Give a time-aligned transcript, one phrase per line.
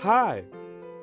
[0.00, 0.44] Hi,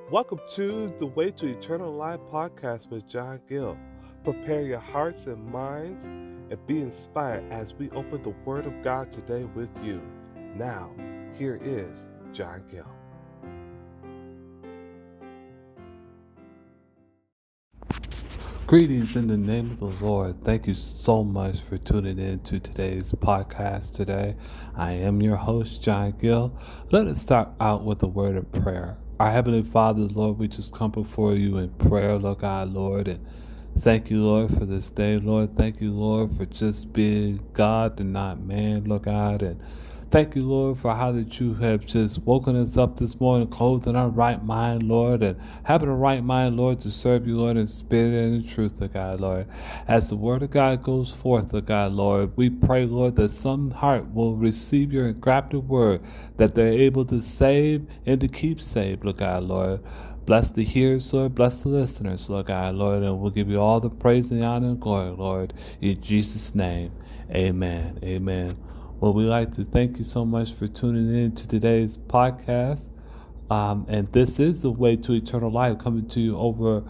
[0.10, 3.78] welcome to the Way to Eternal Life podcast with John Gill.
[4.24, 9.12] Prepare your hearts and minds and be inspired as we open the Word of God
[9.12, 10.02] today with you.
[10.56, 10.94] Now,
[11.38, 12.88] here is John Gill.
[18.68, 20.44] Greetings in the name of the Lord.
[20.44, 24.36] Thank you so much for tuning in to today's podcast today.
[24.76, 26.52] I am your host, John Gill.
[26.90, 28.98] Let us start out with a word of prayer.
[29.20, 33.24] Our Heavenly Father, Lord, we just come before you in prayer, Lord God, Lord, and
[33.78, 35.56] thank you, Lord, for this day, Lord.
[35.56, 39.62] Thank you, Lord, for just being God and not man, Lord God, and
[40.12, 43.88] Thank you, Lord, for how that you have just woken us up this morning, clothed
[43.88, 47.58] in our right mind, Lord, and having a right mind, Lord, to serve you, Lord,
[47.58, 49.48] in spirit and in truth, Lord God, Lord.
[49.88, 53.72] As the word of God goes forth, Lord God, Lord, we pray, Lord, that some
[53.72, 56.02] heart will receive your engrafted word,
[56.38, 59.82] that they're able to save and to keep saved, Lord God, Lord.
[60.26, 61.36] Bless the hearers, Lord.
[61.36, 63.04] Bless the listeners, Lord God, Lord.
[63.04, 65.54] And we'll give you all the praise and honor and glory, Lord.
[65.82, 66.92] In Jesus' name,
[67.32, 68.00] amen.
[68.04, 68.56] Amen.
[69.02, 72.90] Well, we'd like to thank you so much for tuning in to today's podcast.
[73.52, 76.82] Um, and this is the way to eternal life coming to you over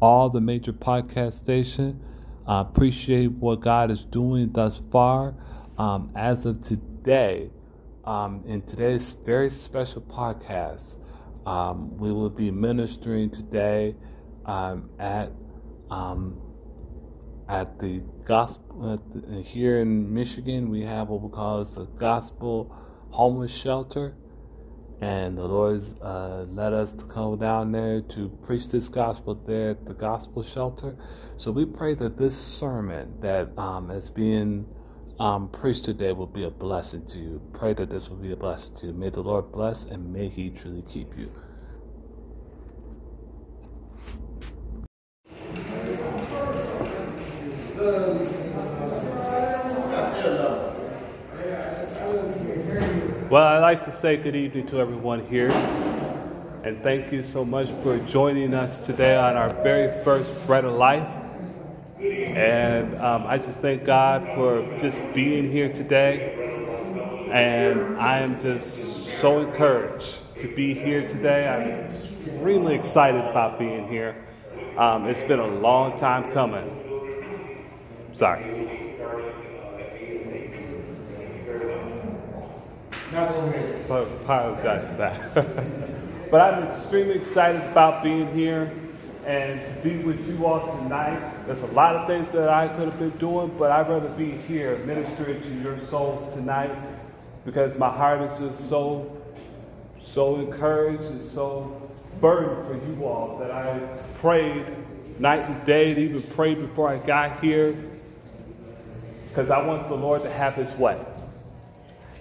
[0.00, 2.02] all the major podcast stations.
[2.48, 5.36] Uh, appreciate what God is doing thus far.
[5.78, 7.48] Um, as of today,
[8.04, 10.96] um, in today's very special podcast,
[11.46, 13.94] um, we will be ministering today
[14.46, 15.30] um, at
[15.92, 16.40] um,
[17.52, 22.74] at the gospel at the, here in Michigan, we have what we call the gospel
[23.10, 24.14] homeless shelter,
[25.02, 29.72] and the Lord's uh, led us to come down there to preach this gospel there
[29.72, 30.96] at the gospel shelter.
[31.36, 34.64] So we pray that this sermon that um, is being
[35.20, 37.42] um, preached today will be a blessing to you.
[37.52, 38.92] Pray that this will be a blessing to you.
[38.94, 41.30] May the Lord bless and may He truly keep you.
[53.32, 55.50] Well, I'd like to say good evening to everyone here.
[56.64, 60.74] And thank you so much for joining us today on our very first Bread of
[60.74, 61.08] Life.
[61.98, 67.30] And um, I just thank God for just being here today.
[67.32, 71.48] And I am just so encouraged to be here today.
[71.48, 74.14] I'm extremely excited about being here.
[74.76, 76.68] Um, it's been a long time coming.
[78.12, 78.81] Sorry.
[84.22, 86.30] Apologize for that.
[86.30, 88.72] but I'm extremely excited about being here
[89.26, 91.46] and to be with you all tonight.
[91.46, 94.32] There's a lot of things that I could have been doing, but I'd rather be
[94.32, 96.76] here ministering to your souls tonight
[97.44, 99.14] because my heart is just so,
[100.00, 101.90] so encouraged and so
[102.20, 103.78] burdened for you all that I
[104.16, 104.66] prayed
[105.18, 107.76] night and day and even prayed before I got here
[109.28, 110.98] because I want the Lord to have his way.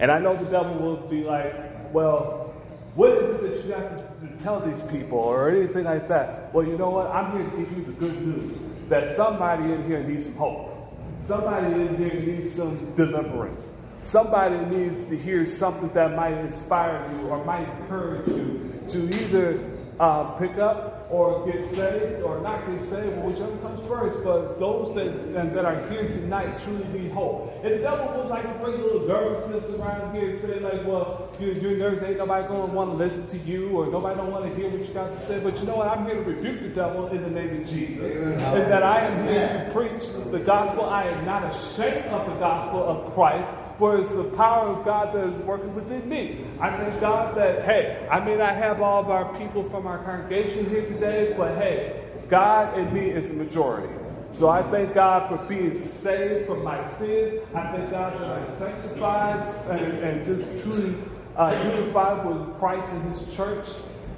[0.02, 1.54] And I know the devil will be like,
[1.94, 2.56] well,
[2.96, 6.52] what is it that you have to, tell these people or anything like that?
[6.52, 7.08] Well, you know what?
[7.12, 8.58] I'm here to give you the good news
[8.90, 10.98] that somebody in here needs some hope.
[11.24, 13.72] Somebody in here needs some deliverance.
[14.02, 19.64] Somebody needs to hear something that might inspire you or might encourage you to either
[20.00, 24.24] uh, pick up or get saved or not get saved, whichever comes first.
[24.24, 27.54] But those that, that are here tonight truly need hope.
[27.64, 30.86] And the devil would like to bring a little nervousness around here and say, like,
[30.88, 34.16] well, you're, you're nervous, ain't nobody going to want to listen to you, or nobody
[34.16, 35.40] don't want to hear what you got to say.
[35.44, 35.88] But you know what?
[35.88, 38.16] I'm here to rebuke the devil in the name of Jesus.
[38.16, 38.40] And
[38.72, 40.86] that I am here to preach the gospel.
[40.86, 43.52] I am not ashamed of the gospel of Christ,
[43.82, 46.46] for it's the power of God that is working within me.
[46.60, 50.04] I thank God that, hey, I may not have all of our people from our
[50.04, 52.00] congregation here today, but hey,
[52.30, 53.92] God and me is the majority.
[54.30, 57.40] So I thank God for being saved from my sin.
[57.56, 59.40] I thank God that I'm sanctified
[59.72, 60.96] and, and just truly
[61.36, 63.68] uh, unified with Christ and His church.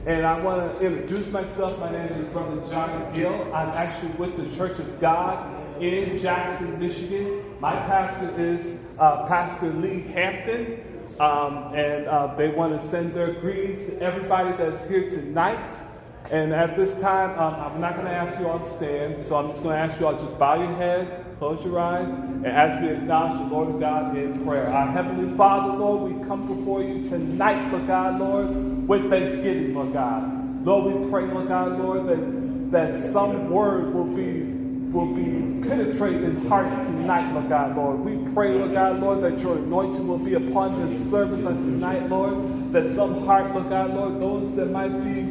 [0.05, 1.79] And I want to introduce myself.
[1.79, 3.33] My name is Brother John Gill.
[3.53, 7.41] I'm actually with the Church of God in Jackson, Michigan.
[7.61, 10.79] My pastor is uh, Pastor Lee Hampton.
[11.19, 15.77] Um, and uh, they want to send their greetings to everybody that's here tonight.
[16.31, 19.35] And at this time, um, I'm not going to ask you all to stand, so
[19.35, 22.47] I'm just going to ask you all just bow your heads, close your eyes, and
[22.47, 24.67] as we acknowledge the Lord God in prayer.
[24.67, 29.93] Our Heavenly Father, Lord, we come before you tonight, Lord God, Lord, with thanksgiving, Lord
[29.93, 30.65] God.
[30.65, 34.52] Lord, we pray, Lord God, Lord, that, that some word will be
[34.93, 37.99] will be penetrating hearts tonight, Lord God, Lord.
[37.99, 42.07] We pray, Lord God, Lord, that your anointing will be upon this service on tonight,
[42.09, 45.21] Lord that some heart, Lord God, Lord, those that might be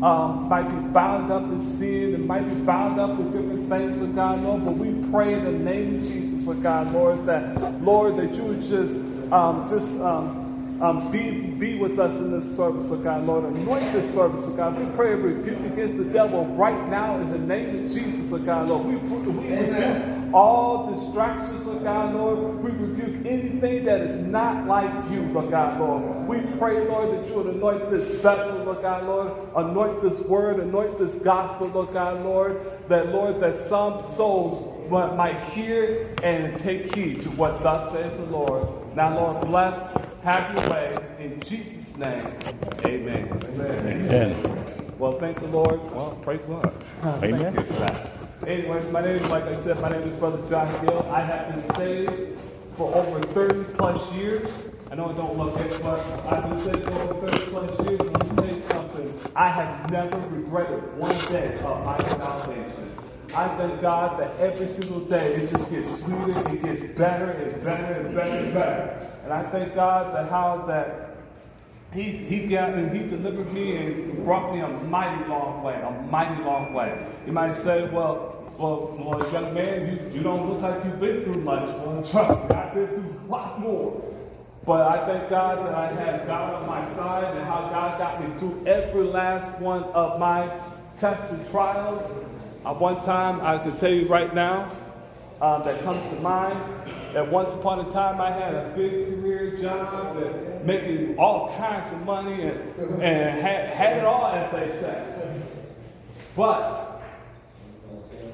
[0.00, 4.00] um, might be bound up in sin and might be bound up with different things,
[4.00, 4.64] Lord God, Lord.
[4.64, 8.44] But we pray in the name of Jesus, Lord God, Lord, that Lord, that you
[8.44, 8.96] would just
[9.32, 10.47] um, just um,
[10.80, 13.44] um, be, be with us in this service, oh God, Lord.
[13.44, 14.78] Anoint this service, oh God.
[14.78, 18.68] We pray rebuke against the devil right now in the name of Jesus, oh God,
[18.68, 18.86] Lord.
[18.86, 22.62] We, we rebuke all distractions, oh God, Lord.
[22.62, 26.28] We rebuke anything that is not like you, oh God, Lord.
[26.28, 29.32] We pray, Lord, that you would anoint this vessel, oh God, Lord.
[29.56, 32.60] Anoint this word, anoint this gospel, oh God, Lord.
[32.88, 38.26] That, Lord, that some souls might hear and take heed to what thus saith the
[38.26, 38.66] Lord.
[38.94, 39.76] Now, Lord, bless
[40.22, 42.26] have your way in Jesus' name.
[42.84, 43.28] Amen.
[43.44, 43.86] Amen.
[43.86, 44.94] Amen.
[44.98, 45.80] Well, thank the Lord.
[45.92, 46.72] Well, praise the Lord.
[47.04, 47.54] Amen.
[47.54, 48.10] Thank you for that.
[48.46, 51.06] Anyways, my name, like I said, my name is Brother John Gill.
[51.10, 52.38] I have been saved
[52.76, 54.66] for over 30 plus years.
[54.90, 58.00] I know it don't look it, but I've been saved for over 30 plus years.
[58.00, 59.20] And let me tell you something.
[59.36, 62.87] I have never regretted one day of my salvation.
[63.34, 67.62] I thank God that every single day it just gets sweeter, it gets better and
[67.62, 69.10] better and better and better.
[69.24, 71.16] And I thank God that how that
[71.92, 75.90] he, he got me, he delivered me and brought me a mighty long way, a
[76.10, 77.14] mighty long way.
[77.26, 81.24] You might say, well, well, well young man, you, you don't look like you've been
[81.24, 81.68] through much.
[81.68, 84.04] Well, trust me, I've been through a lot more.
[84.64, 88.22] But I thank God that I have God on my side and how God got
[88.22, 90.50] me through every last one of my
[90.96, 92.02] tests and trials.
[92.64, 94.70] At one time, I can tell you right now,
[95.40, 96.58] um, that comes to mind.
[97.12, 101.90] That once upon a time I had a big career job that making all kinds
[101.92, 105.42] of money and, and had, had it all, as they say.
[106.36, 107.02] But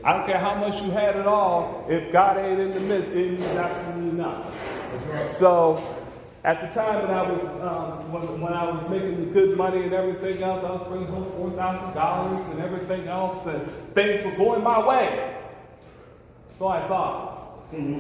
[0.03, 3.12] I don't care how much you had it all, if God ain't in the midst,
[3.12, 5.29] it means absolutely nothing.
[5.29, 6.03] So
[6.44, 9.94] at the time when I was um, when, when I was making good money and
[9.94, 14.37] everything else, I was bringing home four thousand dollars and everything else, and things were
[14.37, 15.37] going my way.
[16.58, 17.41] So I thought.
[17.73, 17.99] and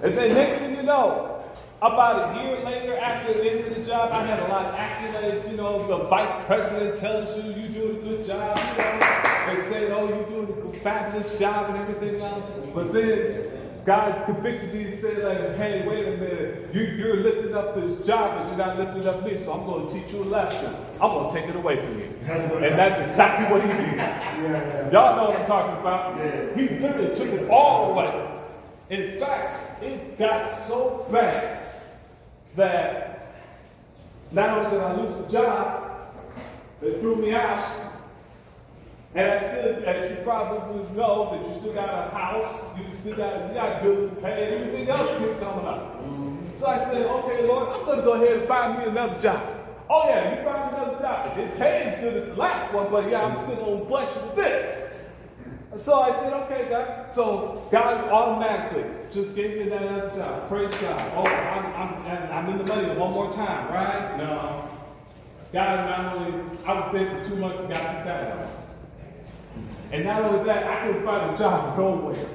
[0.00, 1.44] then next thing you know,
[1.82, 4.74] about a year later, after the end of the job, I had a lot of
[4.76, 5.50] accolades.
[5.50, 8.56] You know, the vice president tells you you're doing a good job.
[8.56, 12.44] You know, they say, oh, you're doing a fabulous job and everything else.
[12.72, 16.74] But then God convicted me and said, like, hey, wait a minute.
[16.74, 19.38] You, are lifting up this job, but you're not lifting up me.
[19.44, 20.74] So I'm going to teach you a lesson.
[20.94, 22.08] I'm going to take it away from you.
[22.26, 23.96] And that's exactly what he did.
[23.96, 26.16] Yeah, Y'all know what I'm talking about.
[26.16, 26.54] Yeah.
[26.56, 28.30] He literally took it all away.
[28.88, 31.66] In fact, it got so bad
[32.56, 33.36] that
[34.30, 35.90] not only did I lose the job,
[36.80, 37.83] they threw me out
[39.14, 43.16] and I still, as you probably know, that you still got a house, you still
[43.16, 46.02] got, you got bills to pay, and everything else keeps coming up.
[46.02, 46.58] Mm-hmm.
[46.58, 49.40] So I said, okay, Lord, I'm going to go ahead and find me another job.
[49.88, 51.30] Oh, yeah, you find another job.
[51.30, 53.84] It didn't pay as good as the last one, but yeah, I'm still going to
[53.84, 54.90] bless you with this.
[55.76, 57.14] So I said, okay, God.
[57.14, 60.48] So God automatically just gave me that other job.
[60.48, 61.12] Praise God.
[61.14, 64.16] Oh, I'm, I'm, I'm in the money one more time, right?
[64.16, 64.68] No.
[65.52, 68.63] God not only, I was there for two months and got you that
[69.92, 72.26] and not only that, I couldn't find a job nowhere.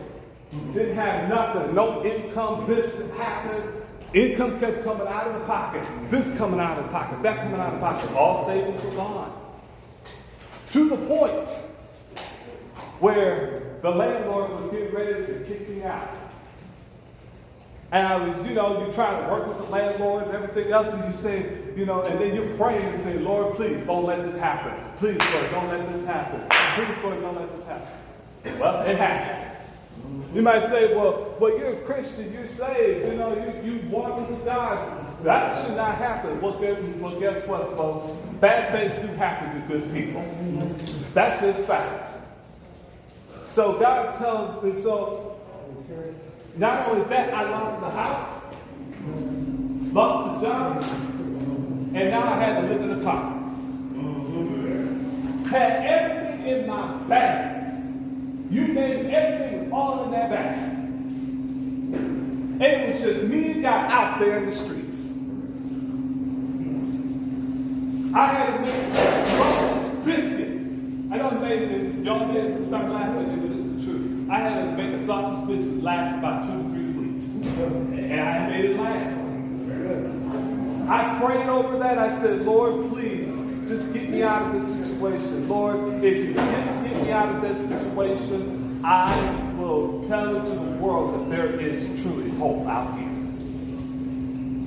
[0.74, 2.66] Didn't have nothing, no income.
[2.68, 3.84] This happened.
[4.14, 5.86] Income kept coming out of the pocket.
[6.10, 7.22] This coming out of the pocket.
[7.22, 8.12] That coming out of the pocket.
[8.16, 9.32] All savings were gone.
[10.72, 11.50] To the point
[13.00, 16.10] where the landlord was getting ready to kick me out.
[17.92, 20.94] And I was, you know, you trying to work with the landlord and everything else,
[20.94, 24.24] and you say, you know, and then you're praying and say, Lord, please don't let
[24.24, 24.74] this happen.
[24.98, 26.42] Please, Lord, don't let this happen.
[26.76, 28.60] Please, Lord, don't let this happen.
[28.60, 29.50] Well, it happened.
[30.34, 34.36] You might say, well, well, you're a Christian, you're saved, you know, you, you walking
[34.36, 35.24] with God.
[35.24, 36.40] That should not happen.
[36.40, 38.14] Well, well, guess what, folks?
[38.40, 40.24] Bad things do happen to good people.
[41.14, 42.18] That's just facts.
[43.50, 45.39] So God tells me, so
[46.58, 48.44] not only that, I lost the house,
[49.94, 50.84] lost the job,
[51.94, 53.36] and now I had to live in a car.
[55.50, 57.56] Had everything in my bag.
[58.52, 60.58] You name everything all in that bag.
[62.62, 64.98] And it was just me and God out there in the streets.
[68.14, 70.60] I had to make a sausage biscuit.
[71.12, 73.79] I don't make it, y'all didn't start laughing, but is the truth.
[74.30, 77.26] I had to make a sausage biscuit last about two or three weeks.
[77.30, 79.20] And I made it last.
[80.88, 81.98] I prayed over that.
[81.98, 83.28] I said, Lord, please
[83.68, 85.50] just get me out of this situation.
[85.50, 90.50] Lord, if you just get me out of this situation, I will tell it to
[90.50, 93.08] the world that there is truly hope out here.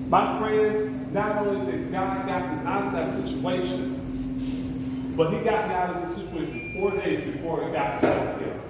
[0.08, 5.68] My friends, not only did God got me out of that situation, but He got
[5.68, 8.60] me out of the situation four days before it got to Thanksgiving.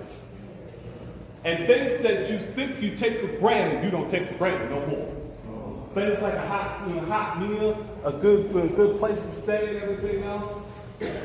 [1.44, 4.86] And things that you think you take for granted, you don't take for granted no
[4.86, 5.12] more.
[5.94, 9.76] Things like a hot, you know, hot meal, a good, a good place to stay,
[9.76, 10.54] and everything else.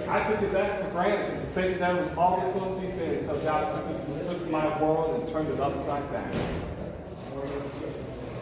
[0.08, 3.40] I took it that for granted, thinking that was always going to be there until
[3.42, 6.32] God took, took my world and turned it upside down.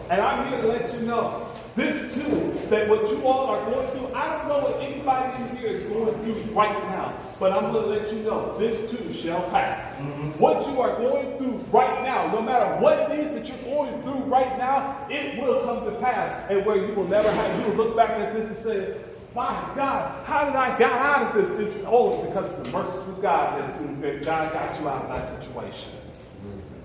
[0.09, 3.87] And I'm here to let you know this too, that what you all are going
[3.91, 7.73] through, I don't know what anybody in here is going through right now, but I'm
[7.73, 9.99] going to let you know this too shall pass.
[9.99, 10.39] Mm-hmm.
[10.39, 14.01] What you are going through right now, no matter what it is that you're going
[14.03, 16.49] through right now, it will come to pass.
[16.49, 18.97] And where you will never have, you will look back at this and say,
[19.35, 21.51] my God, how did I get out of this?
[21.51, 23.59] It's all because of the mercy of God
[24.01, 25.91] that God got you out of that situation.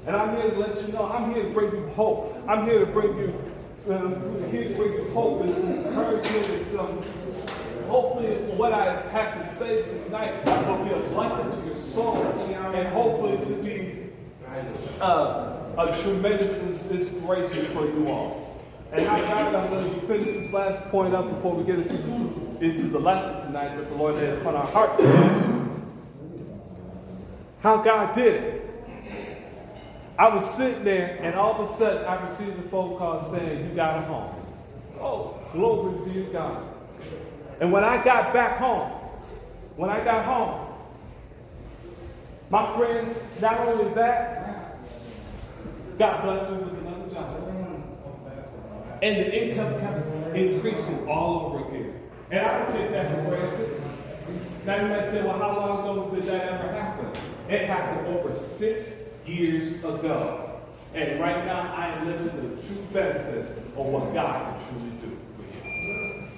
[0.07, 2.37] And I'm here to let you know, I'm here to bring you hope.
[2.49, 3.33] I'm here to bring you,
[3.89, 7.03] um, bring you hope and some encouragement and some,
[7.89, 12.89] hopefully what I have to say tonight will be a blessing to your soul and
[12.89, 14.11] hopefully to be
[15.01, 16.57] uh, a tremendous
[16.91, 18.61] inspiration for you all.
[18.93, 22.17] And I I'm going to finish this last point up before we get into, this,
[22.61, 25.01] into the lesson tonight that the Lord laid upon our hearts.
[27.61, 28.60] How God did it.
[30.21, 33.71] I was sitting there, and all of a sudden, I received a phone call saying,
[33.71, 34.35] You got a home.
[35.01, 36.63] Oh, glory be to God.
[37.59, 38.91] And when I got back home,
[39.77, 40.77] when I got home,
[42.51, 44.77] my friends, not only that,
[45.99, 47.41] God blessed me with another job
[49.03, 51.99] and the income kept increasing all over again.
[52.31, 53.83] And I don't take that for granted.
[54.67, 57.11] Now you might say, well, how long ago did that ever happen?
[57.49, 58.85] It happened over six
[59.31, 60.61] years ago.
[60.95, 65.17] And right now, I am living the true benefits of what God can truly do
[65.37, 66.29] for you.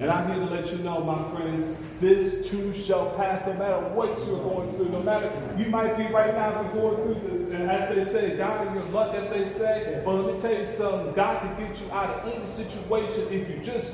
[0.00, 3.80] And I'm here to let you know, my friends, this too shall pass no matter
[3.94, 4.88] what you're going through.
[4.90, 8.74] No matter, you might be right now going through, the, as they say, down in
[8.74, 10.00] your luck, as they say.
[10.04, 13.48] But let me tell you something God can get you out of any situation if
[13.48, 13.92] you just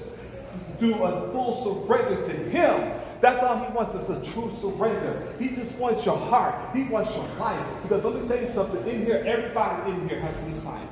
[0.79, 3.01] do a full surrender to Him.
[3.25, 5.27] That's all He wants is a true surrender.
[5.39, 7.67] He just wants your heart, He wants your life.
[7.83, 10.91] Because let me tell you something in here, everybody in here has an assignment.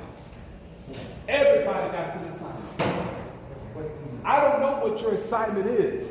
[1.27, 3.01] Everybody got an assignment.
[4.25, 6.09] I don't know what your assignment is.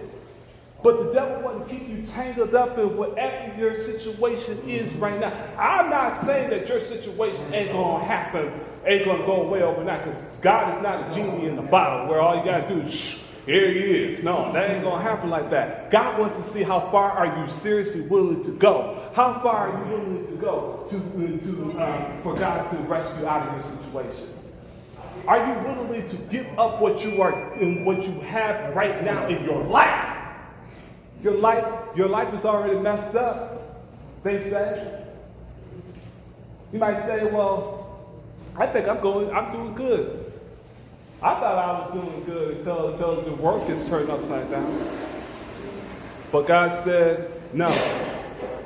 [0.84, 5.18] But the devil wants to keep you tangled up in whatever your situation is right
[5.18, 5.32] now.
[5.58, 8.52] I'm not saying that your situation ain't gonna happen,
[8.86, 12.20] ain't gonna go away overnight, because God is not a genie in the bottle where
[12.20, 14.22] all you gotta do is shh, here he is.
[14.22, 15.90] No, that ain't gonna happen like that.
[15.90, 19.10] God wants to see how far are you seriously willing to go.
[19.14, 23.48] How far are you willing to go to, to um, for God to rescue out
[23.48, 24.28] of your situation?
[25.26, 29.26] Are you willing to give up what you are and what you have right now
[29.26, 30.18] in your life?
[31.22, 31.64] Your life,
[31.96, 33.82] your life is already messed up,
[34.24, 35.04] they say.
[36.72, 38.12] You might say, well,
[38.56, 40.21] I think I'm going, I'm doing good.
[41.24, 44.88] I thought I was doing good until, until the work is turned upside down.
[46.32, 47.68] But God said, no,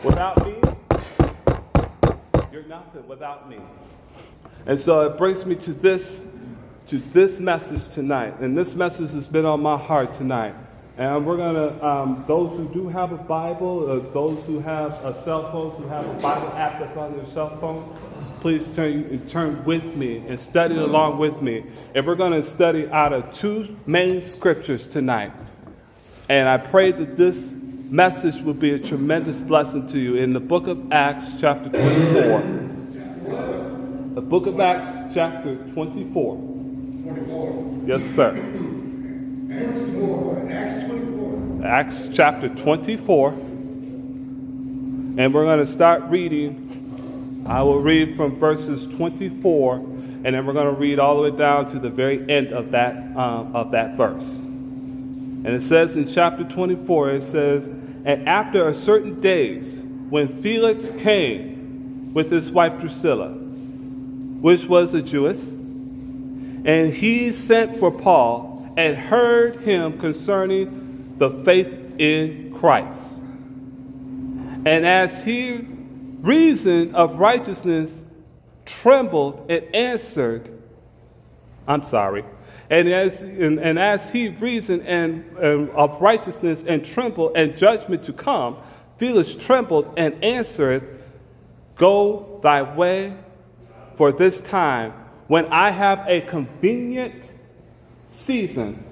[0.02, 0.54] without me,
[2.50, 3.58] you're nothing without me.
[4.64, 6.24] And so it brings me to this,
[6.86, 8.40] to this message tonight.
[8.40, 10.54] And this message has been on my heart tonight.
[10.96, 14.92] And we're going to, um, those who do have a Bible, uh, those who have
[15.04, 17.94] a cell phone, who have a Bible app that's on their cell phone,
[18.46, 21.64] please turn, turn with me and study along with me.
[21.96, 25.32] And we're going to study out of two main scriptures tonight.
[26.28, 27.50] And I pray that this
[27.90, 32.40] message will be a tremendous blessing to you in the book of Acts, chapter 24.
[34.14, 36.36] The book of Acts, chapter 24.
[36.36, 37.82] 24.
[37.84, 38.30] Yes, sir.
[39.50, 40.48] Acts 24.
[40.52, 41.66] Acts 24.
[41.66, 43.30] Acts chapter 24.
[45.18, 46.85] And we're going to start reading.
[47.48, 51.36] I will read from verses 24, and then we're going to read all the way
[51.36, 54.24] down to the very end of that, um, of that verse.
[54.24, 57.68] And it says in chapter 24, it says,
[58.04, 59.78] And after a certain days,
[60.10, 67.92] when Felix came with his wife Drusilla, which was a Jewess, and he sent for
[67.92, 73.00] Paul and heard him concerning the faith in Christ.
[74.66, 75.75] And as he
[76.26, 78.00] reasoned of righteousness,
[78.64, 80.50] trembled and answered,
[81.68, 82.24] I'm sorry.
[82.68, 88.04] And as, and, and as he reasoned and, and of righteousness and trembled and judgment
[88.04, 88.58] to come,
[88.98, 91.04] Felix trembled and answered,
[91.76, 93.16] Go thy way
[93.96, 94.92] for this time,
[95.26, 97.32] when I have a convenient
[98.08, 98.84] season,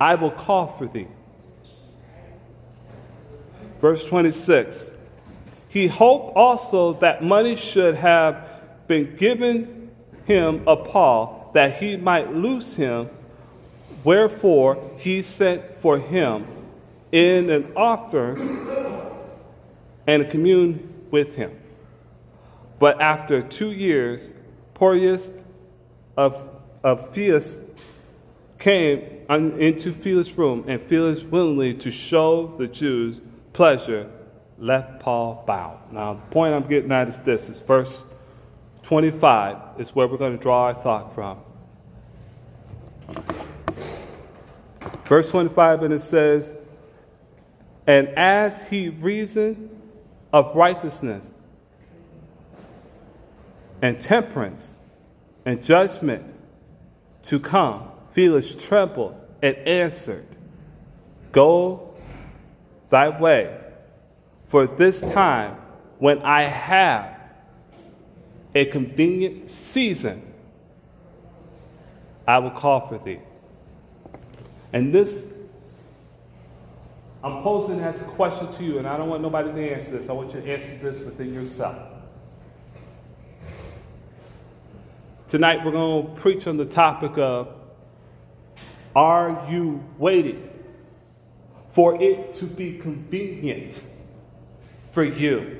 [0.00, 1.08] I will call for thee.
[3.80, 4.89] Verse 26
[5.70, 8.44] He hoped also that money should have
[8.86, 9.90] been given
[10.26, 13.08] him of Paul, that he might loose him.
[14.02, 16.46] Wherefore he sent for him
[17.12, 18.36] in an offer
[20.06, 21.56] and commune with him.
[22.80, 24.20] But after two years,
[24.74, 25.28] Porcius
[26.16, 26.36] of,
[26.82, 27.54] of Felix
[28.58, 33.20] came into Felix's room, and Felix willingly to show the Jews
[33.52, 34.10] pleasure,
[34.60, 35.80] let Paul bow.
[35.90, 38.04] Now, the point I'm getting at is this: is verse
[38.82, 41.38] 25 is where we're going to draw our thought from.
[45.06, 46.54] Verse 25, and it says,
[47.86, 49.70] And as he reasoned
[50.32, 51.26] of righteousness
[53.82, 54.68] and temperance
[55.44, 56.32] and judgment
[57.24, 60.26] to come, Felix trembled and answered,
[61.32, 61.94] Go
[62.90, 63.58] thy way,
[64.50, 65.56] for this time
[66.00, 67.16] when I have
[68.52, 70.22] a convenient season,
[72.26, 73.20] I will call for thee.
[74.72, 75.26] And this,
[77.22, 80.08] I'm posing as a question to you, and I don't want nobody to answer this.
[80.08, 81.76] I want you to answer this within yourself.
[85.28, 87.54] Tonight we're going to preach on the topic of
[88.96, 90.50] Are you waiting
[91.72, 93.84] for it to be convenient
[94.92, 95.58] for you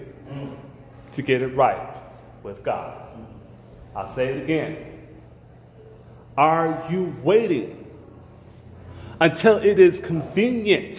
[1.13, 1.97] to get it right
[2.43, 3.09] with God?
[3.95, 4.87] I'll say it again.
[6.37, 7.87] Are you waiting
[9.21, 10.99] until it is convenient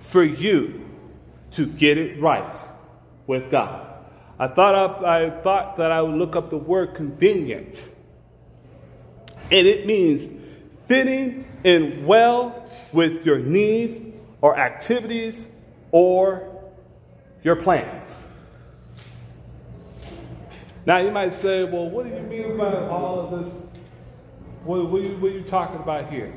[0.00, 0.84] for you
[1.52, 2.58] to get it right
[3.26, 3.86] with God?
[4.38, 7.88] I thought, I, I thought that I would look up the word convenient.
[9.50, 10.28] And it means
[10.86, 14.00] fitting in well with your needs
[14.40, 15.46] or activities
[15.90, 16.47] or
[17.42, 18.20] your plans.
[20.86, 23.62] Now you might say, well, what do you mean by all of this?
[24.64, 26.32] What, what, are, you, what are you talking about here?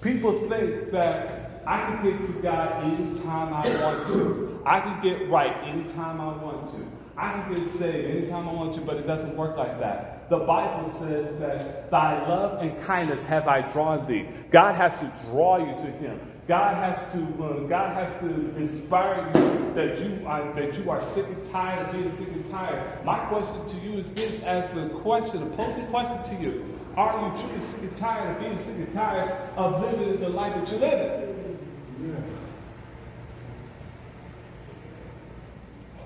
[0.00, 4.62] People think that I can get to God anytime I want to.
[4.64, 6.86] I can get right anytime I want to.
[7.16, 10.30] I can get saved anytime I want to, but it doesn't work like that.
[10.30, 14.28] The Bible says that thy love and kindness have I drawn thee.
[14.50, 16.20] God has to draw you to Him.
[16.48, 20.98] God has to uh, God has to inspire you that you are that you are
[20.98, 23.04] sick and tired of being sick and tired.
[23.04, 26.64] My question to you is this: as a question, a posing question to you,
[26.96, 30.54] are you truly sick and tired of being sick and tired of living the life
[30.54, 31.58] that you're living?
[32.02, 32.14] Yeah.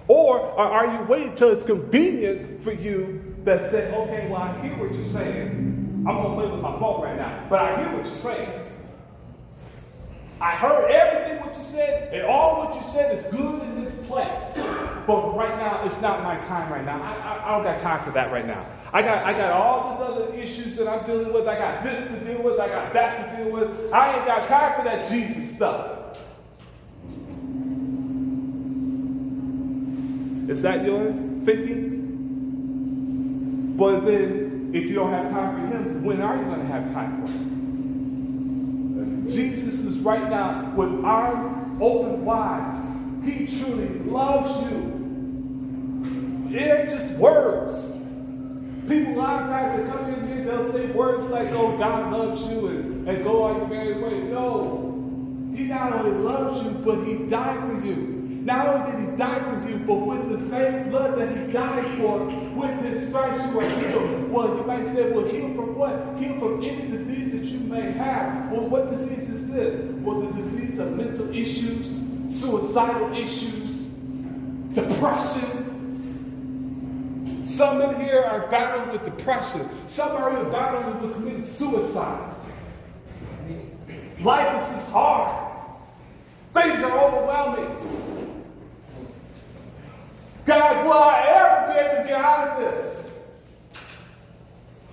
[0.09, 4.77] Or, are you waiting till it's convenient for you that say, okay, well, I hear
[4.77, 6.05] what you're saying.
[6.07, 8.62] I'm to play with my phone right now, but I hear what you're saying.
[10.43, 13.95] I heard everything what you said, and all what you said is good in this
[14.09, 14.43] place.
[15.07, 17.01] But right now, it's not my time right now.
[17.01, 18.67] I, I, I, don't got time for that right now.
[18.93, 21.47] I got, I got all these other issues that I'm dealing with.
[21.47, 22.59] I got this to deal with.
[22.59, 23.93] I got that to deal with.
[23.93, 26.19] I ain't got time for that Jesus stuff.
[30.51, 31.13] Is that your
[31.45, 32.01] thinking?
[33.77, 36.93] But then, if you don't have time for Him, when are you going to have
[36.93, 37.52] time for Him?
[39.27, 43.23] Jesus is right now with arms open wide.
[43.25, 44.93] He truly loves you.
[46.53, 47.87] It ain't just words.
[48.89, 52.13] People, a lot of times, they come in here, they'll say words like, oh, God
[52.13, 54.19] loves you and, and go on your merry way.
[54.29, 54.89] No.
[55.55, 58.22] He not only loves you, but He died for you.
[58.45, 61.99] Not only did he die for you, but with the same blood that he died
[61.99, 64.31] for, with his stripes you are healed.
[64.33, 66.17] Well, you might say, well, healed from what?
[66.19, 68.51] Healed from any disease that you may have.
[68.51, 69.79] Well, what disease is this?
[70.01, 71.87] Well, the disease of mental issues,
[72.37, 73.85] suicidal issues,
[74.75, 75.61] depression.
[77.47, 79.69] Some in here are battling with depression.
[79.87, 82.35] Some are even battling with committing suicide.
[84.21, 85.31] Life is just hard.
[86.55, 88.22] Things are overwhelming.
[90.45, 93.11] God, will I ever be able to get out of this?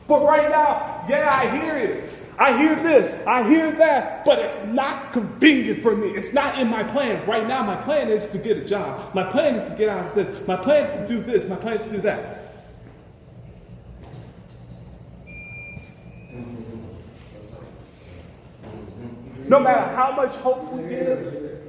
[0.07, 2.09] But right now, yeah, I hear it.
[2.37, 6.07] I hear this, I hear that, but it's not convenient for me.
[6.11, 7.27] It's not in my plan.
[7.27, 9.13] Right now, my plan is to get a job.
[9.13, 10.47] My plan is to get out of this.
[10.47, 11.49] My plan is to do this.
[11.49, 12.45] My plan is to do that.
[19.49, 21.59] No matter how much hope we give,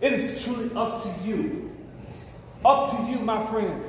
[0.00, 1.68] it is truly up to you
[2.64, 3.86] up to you, my friends.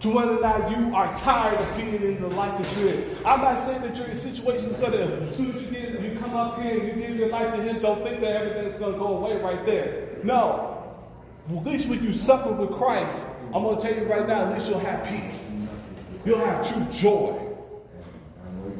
[0.00, 3.16] to whether or not you are tired of being in the life that you're in.
[3.24, 6.18] I'm not saying that your situation is going to, as soon as you get, you
[6.18, 8.94] come up here and you give your life to Him, don't think that everything's going
[8.94, 10.16] to go away right there.
[10.24, 10.96] No.
[11.50, 13.14] At least when you suffer with Christ,
[13.54, 15.38] I'm going to tell you right now, at least you'll have peace.
[16.24, 17.38] You'll have true joy.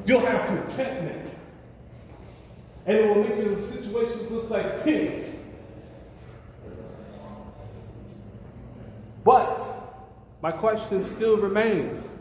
[0.07, 1.31] You'll have contentment.
[2.87, 5.25] And it will make your situations look like pigs.
[9.25, 9.63] But
[10.43, 12.13] my question still remains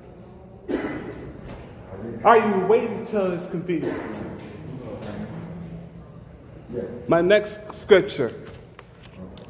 [2.24, 4.16] Are you waiting till it's convenient?
[7.08, 8.44] My next scripture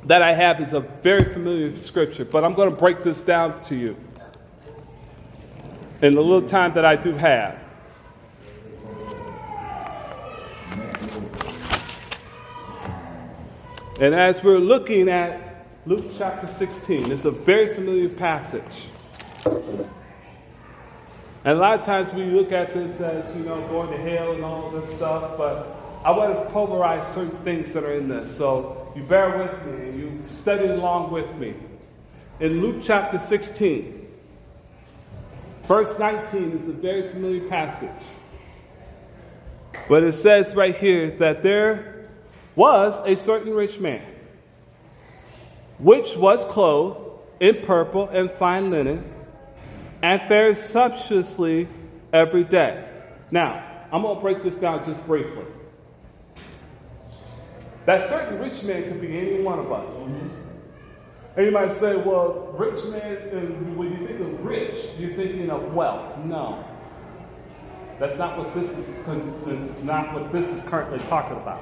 [0.05, 3.61] that I have is a very familiar scripture, but I'm going to break this down
[3.65, 3.97] to you
[6.01, 7.59] in the little time that I do have.
[13.99, 15.48] And as we're looking at
[15.85, 18.61] Luke chapter 16, it's a very familiar passage.
[19.45, 19.87] And
[21.45, 24.43] a lot of times we look at this as, you know, going to hell and
[24.43, 28.35] all this stuff, but I want to pulverize certain things that are in this.
[28.35, 31.55] So you bear with me and you study along with me.
[32.41, 34.05] In Luke chapter 16,
[35.65, 37.89] verse 19 is a very familiar passage.
[39.87, 42.09] But it says right here that there
[42.57, 44.05] was a certain rich man,
[45.79, 46.99] which was clothed
[47.39, 49.03] in purple and fine linen,
[50.01, 51.67] and fared sumptuously
[52.13, 52.85] every day.
[53.31, 55.45] Now, I'm going to break this down just briefly.
[57.85, 59.97] That certain rich man could be any one of us.
[61.35, 65.73] And you might say, well, rich man, when you think of rich, you're thinking of
[65.73, 66.17] wealth.
[66.19, 66.63] No.
[67.99, 68.87] That's not what this is
[69.83, 71.61] not what this is currently talking about.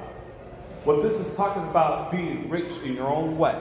[0.84, 3.60] What this is talking about being rich in your own way.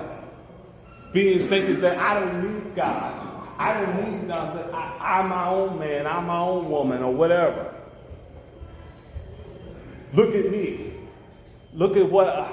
[1.14, 3.28] Being thinking that I don't need God.
[3.58, 4.74] I don't need nothing.
[4.74, 7.74] I, I'm my own man, I'm my own woman, or whatever.
[10.14, 10.94] Look at me.
[11.74, 12.48] Look at what uh,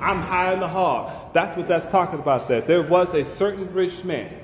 [0.00, 1.32] I'm high in the hog.
[1.32, 2.60] That's what that's talking about there.
[2.60, 4.34] There was a certain rich man,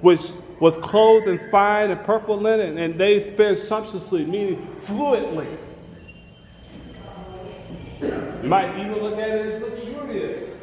[0.00, 0.20] which
[0.60, 5.46] was clothed in fine and purple linen, and they fared sumptuously, meaning fluently.
[8.00, 10.58] You might even look at it as luxurious.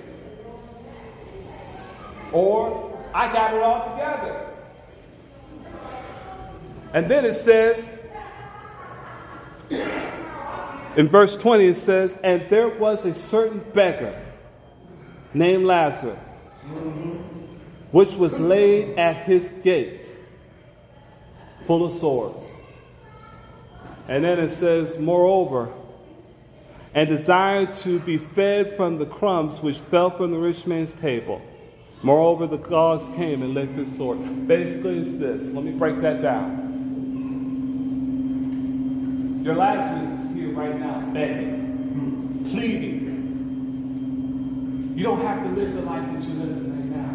[2.31, 4.47] Or, I got it all together.
[6.93, 7.89] And then it says,
[10.97, 14.21] in verse 20, it says, And there was a certain beggar
[15.33, 16.19] named Lazarus,
[17.91, 20.07] which was laid at his gate,
[21.65, 22.43] full of sores.
[24.07, 25.71] And then it says, Moreover,
[26.93, 31.41] and desired to be fed from the crumbs which fell from the rich man's table.
[32.03, 34.47] Moreover, the dogs came and licked his sword.
[34.47, 35.43] Basically, it's this.
[35.43, 36.69] Let me break that down.
[39.43, 43.01] Your Lazarus is here right now, begging, pleading.
[44.95, 47.13] You don't have to live the life that you're living right now.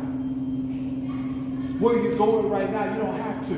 [1.81, 3.55] Where you're going right now, you don't have to.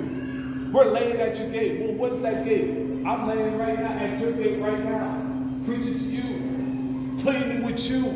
[0.73, 1.81] We're laying at your gate.
[1.81, 2.71] Well, what's that gate?
[3.07, 5.25] I'm laying right now at your gate right now,
[5.64, 8.12] preaching to you, pleading with you,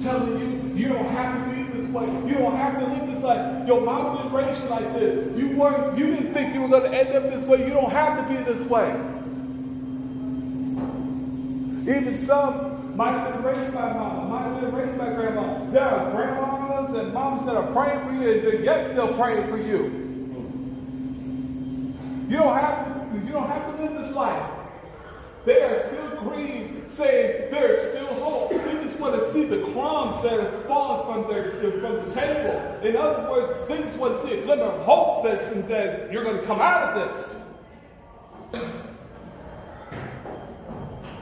[0.00, 2.06] telling you you don't have to live this way.
[2.06, 3.66] You don't have to live this life.
[3.66, 5.38] Your mom didn't raise you like this.
[5.38, 5.98] You weren't.
[5.98, 7.66] You didn't think you were going to end up this way.
[7.66, 8.90] You don't have to be this way.
[11.86, 15.70] Even some might have been raised by mom, might have been raised by grandma.
[15.70, 19.58] There are grandmas and moms that are praying for you, and yet still praying for
[19.58, 20.00] you.
[22.28, 23.18] You don't have to.
[23.26, 24.53] You don't have to live this life.
[25.44, 28.50] They are still grieved, saying there's still hope.
[28.50, 32.80] They just want to see the crumbs that has fallen from their from the table.
[32.82, 36.24] In other words, they just want to see a glimmer of hope that, that you're
[36.24, 37.36] going to come out of this.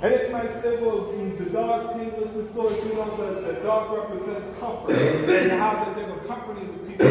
[0.03, 2.77] And it might say, well, the dogs came with the sword.
[2.85, 4.93] You know, the, the dog represents comfort.
[4.93, 7.07] and how that they were comforting the people.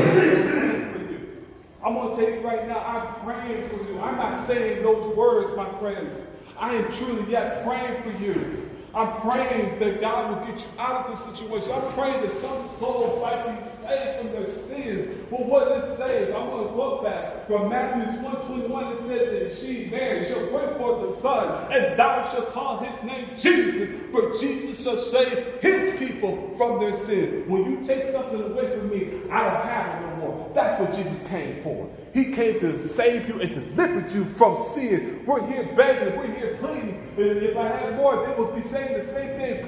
[1.84, 4.00] I'm going to tell you right now, I'm praying for you.
[4.00, 6.14] I'm not saying those words, my friends.
[6.62, 8.70] I am truly yet praying for you.
[8.94, 11.72] I'm praying that God will get you out of this situation.
[11.72, 15.08] I'm praying that some souls might be saved from their sins.
[15.32, 16.32] But what it say?
[16.32, 18.92] I'm to look back from Matthew 121.
[18.92, 23.02] It says that she, Mary, shall bring forth a son, and thou shalt call his
[23.04, 27.46] name Jesus, for Jesus shall save his people from their sin.
[27.48, 30.52] When you take something away from me, I don't have it no more.
[30.54, 31.90] That's what Jesus came for.
[32.14, 35.24] He came to save you and deliver you from sin.
[35.26, 37.14] We're here begging, we're here pleading.
[37.18, 39.66] And if I had more, they would be saying the same thing,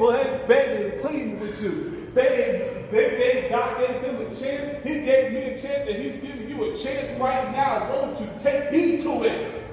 [0.48, 2.12] begging pleading with you.
[2.14, 4.84] They, they gave, God gave them a chance.
[4.84, 7.90] He gave me a chance, and He's giving you a chance right now.
[7.92, 9.64] Won't you take heed to it?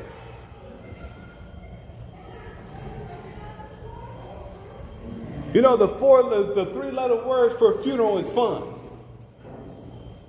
[5.52, 8.79] You know, the four, the, the three letter word for funeral is fun.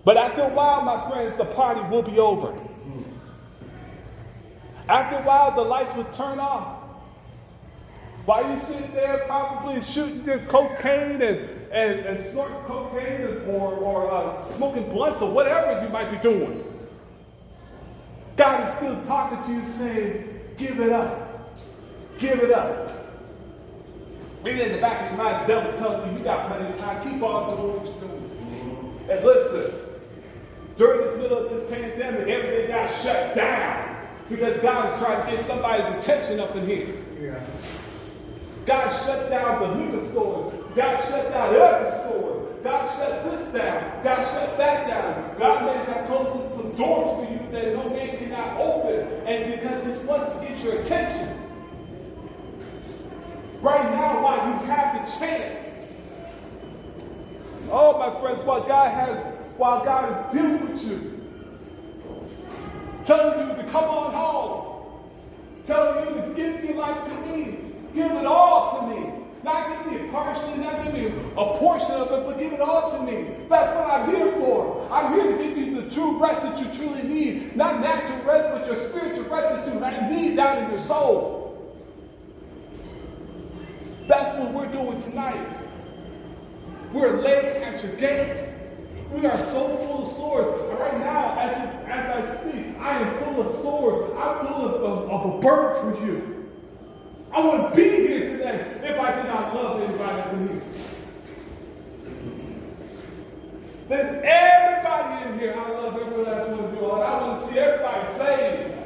[0.03, 2.55] But after a while, my friends, the party will be over.
[4.89, 6.79] After a while, the lights will turn off.
[8.25, 14.11] While you're sitting there probably shooting your cocaine and, and, and snorting cocaine or, or
[14.11, 16.63] uh, smoking blunts or whatever you might be doing,
[18.37, 21.57] God is still talking to you saying, give it up.
[22.17, 22.91] Give it up.
[24.43, 26.79] Maybe in the back of your mind, the devil's telling you, you got plenty of
[26.79, 27.03] time.
[27.03, 28.21] Keep on doing what you're doing.
[29.09, 29.73] And listen,
[30.81, 35.37] during this middle of this pandemic, everything got shut down because God was trying to
[35.37, 36.95] get somebody's attention up in here.
[37.21, 37.45] Yeah.
[38.65, 40.73] God shut down the liquor stores.
[40.75, 42.63] God shut down the other stores.
[42.63, 44.03] God shut this down.
[44.03, 45.37] God shut that down.
[45.37, 49.07] God may have closed some doors for you that no man cannot open.
[49.27, 51.37] And because He wants to get your attention.
[53.61, 55.61] Right now, while you have the chance.
[57.69, 61.21] Oh, my friends, what God has, while God is dealing with you,
[63.06, 65.12] telling you to come on home,
[65.67, 67.60] telling you to give your life to me,
[67.93, 69.13] give it all to me.
[69.43, 72.62] Not give me a portion, not give me a portion of it, but give it
[72.62, 73.36] all to me.
[73.50, 74.88] That's what I'm here for.
[74.91, 77.56] I'm here to give you the true rest that you truly need.
[77.56, 81.78] Not natural rest, but your spiritual rest that you need down in your soul.
[84.08, 85.47] That's what we're doing tonight.
[86.93, 88.61] We're laying at your gate.
[89.12, 90.80] We are so full of swords.
[90.80, 94.13] Right now, as, as I speak, I am full of swords.
[94.17, 96.50] I'm full of, of, of a burden for you.
[97.34, 100.62] I wouldn't be here today if I did not love anybody in here.
[103.89, 105.56] There's everybody in here.
[105.58, 107.04] I love every last one of you all.
[107.04, 108.78] I want to see everybody saved.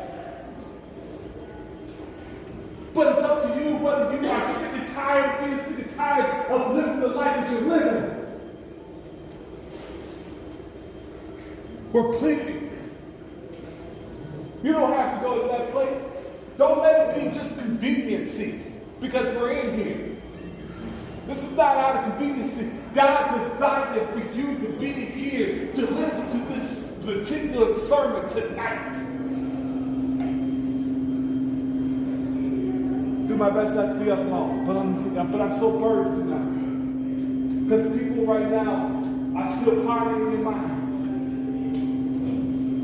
[2.95, 5.95] But it's up to you whether you are sick and tired of being sick and
[5.95, 8.24] tired of living the life that you're living.
[11.95, 12.69] We're pleading.
[14.61, 16.01] You don't have to go to that place.
[16.57, 18.65] Don't let it be just conveniency
[18.99, 20.17] because we're in here.
[21.25, 22.69] This is not out of conveniency.
[22.93, 28.91] God decided for you to be here to listen to this particular sermon tonight.
[33.25, 37.63] do my best not to be up long, but I'm, but I'm so burdened tonight.
[37.63, 39.01] Because people right now
[39.37, 40.74] are still partying in mind.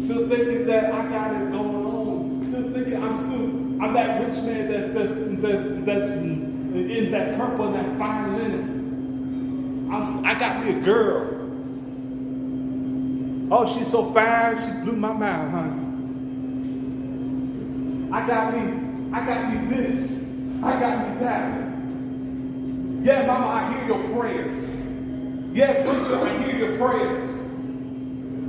[0.01, 2.47] Still thinking that I got it going on.
[2.49, 7.67] Still thinking I'm still, I'm that rich man that, that, that, that's in that purple
[7.67, 9.89] and that fine linen.
[9.91, 11.37] I, I got me a girl.
[13.53, 15.81] Oh, she's so fine, she blew my mind, honey.
[18.11, 18.61] I got me,
[19.13, 20.11] I got me this.
[20.63, 21.71] I got me that.
[23.05, 24.59] Yeah, mama, I hear your prayers.
[25.53, 27.31] Yeah, preacher, I hear your prayers.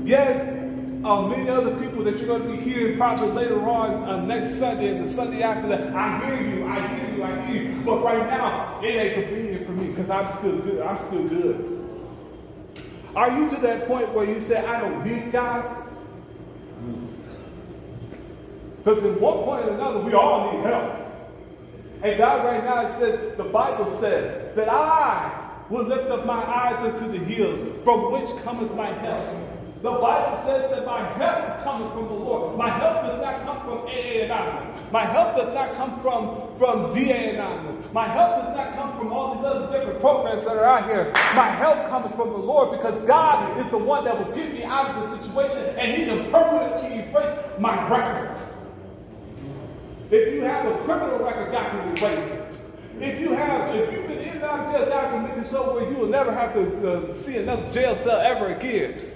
[0.07, 0.62] Yes,
[1.05, 4.55] uh, many other people that you're going to be hearing probably later on uh, next
[4.55, 5.93] Sunday and the Sunday after that.
[5.95, 7.81] I hear you, I hear you, I hear you.
[7.83, 10.81] But right now, it ain't convenient for me because I'm still good.
[10.81, 11.79] I'm still good.
[13.17, 15.79] Are you to that point where you say, I don't need God?
[18.79, 20.99] Because at one point or another, we all need help.
[22.03, 26.77] And God right now says, the Bible says, that I will lift up my eyes
[26.83, 29.52] unto the hills, from which cometh my help.
[29.83, 32.57] The Bible says that my help comes from the Lord.
[32.57, 34.79] My help does not come from AA Anonymous.
[34.92, 37.92] My help does not come from, from DA Anonymous.
[37.92, 41.11] My help does not come from all these other different programs that are out here.
[41.35, 44.62] My help comes from the Lord because God is the one that will get me
[44.62, 48.40] out of the situation and He can permanently erase my record.
[50.12, 52.59] If you have a criminal record, God can erase it.
[53.01, 55.51] If you have, if you've been in and out of jail, God can make it
[55.51, 59.12] so where you will never have to uh, see another jail cell ever again.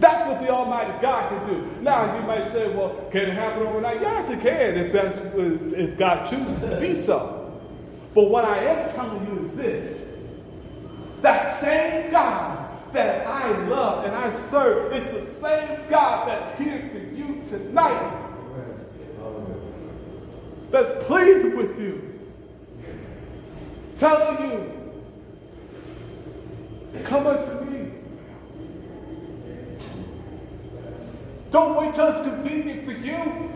[0.00, 1.82] That's what the Almighty God can do.
[1.82, 4.00] Now you might say, well, can it happen overnight?
[4.00, 7.60] Yes, it can if that's if God chooses to be so.
[8.14, 10.02] But what I am telling you is this:
[11.20, 16.88] that same God that I love and I serve is the same God that's here
[16.90, 18.26] for you tonight
[20.70, 22.18] that's pleading with you,
[23.96, 24.72] telling you,
[27.04, 27.99] come unto me.
[31.50, 33.50] Don't wait till it's convenient for you.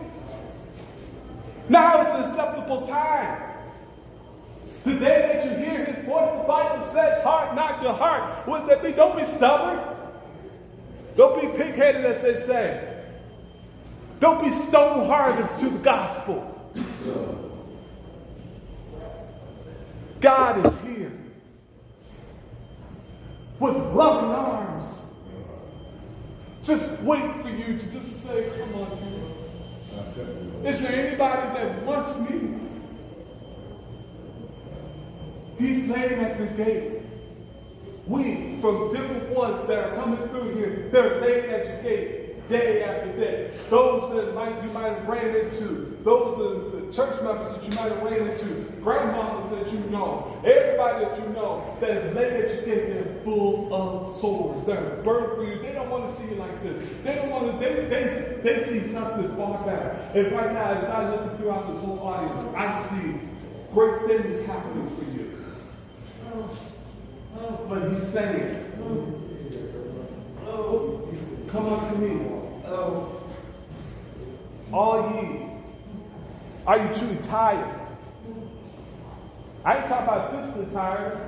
[1.69, 3.41] Now is an acceptable time.
[4.83, 8.47] The day that you hear his voice, the Bible says, heart not your heart.
[8.47, 8.95] What does that mean?
[8.95, 9.79] Don't be stubborn.
[11.17, 13.03] Don't be pig-headed, as they say.
[14.19, 16.51] Don't be stone-hearted to the gospel.
[20.19, 21.11] God is here
[23.59, 24.85] with loving arms.
[26.65, 30.67] Just wait for you to just say, come on me.
[30.67, 32.59] Is there anybody that wants me?
[35.59, 37.01] He's laying at the gate.
[38.07, 42.83] We, from different ones that are coming through here, they're laying at your gate day
[42.83, 43.59] after day.
[43.69, 47.91] Those that might you might have ran into, those are church members that you might
[47.91, 52.53] have ran into, grandmothers that you know, everybody that you know that is laid at
[52.53, 54.65] your gate, they're full of sores.
[54.65, 55.61] They're burdened for you.
[55.61, 56.83] They don't want to see you like this.
[57.03, 59.89] They don't want to, they, they, they see something far better.
[60.13, 63.19] And right now, as I look throughout this whole audience, I see
[63.73, 65.45] great things happening for you.
[66.33, 66.57] Oh,
[67.39, 68.71] oh but he's saying,
[70.47, 71.09] oh,
[71.51, 72.25] come unto me.
[72.65, 73.21] Oh,
[74.71, 75.44] all ye.
[76.67, 77.79] Are you truly tired?
[79.63, 81.19] I ain't talking about physically tired,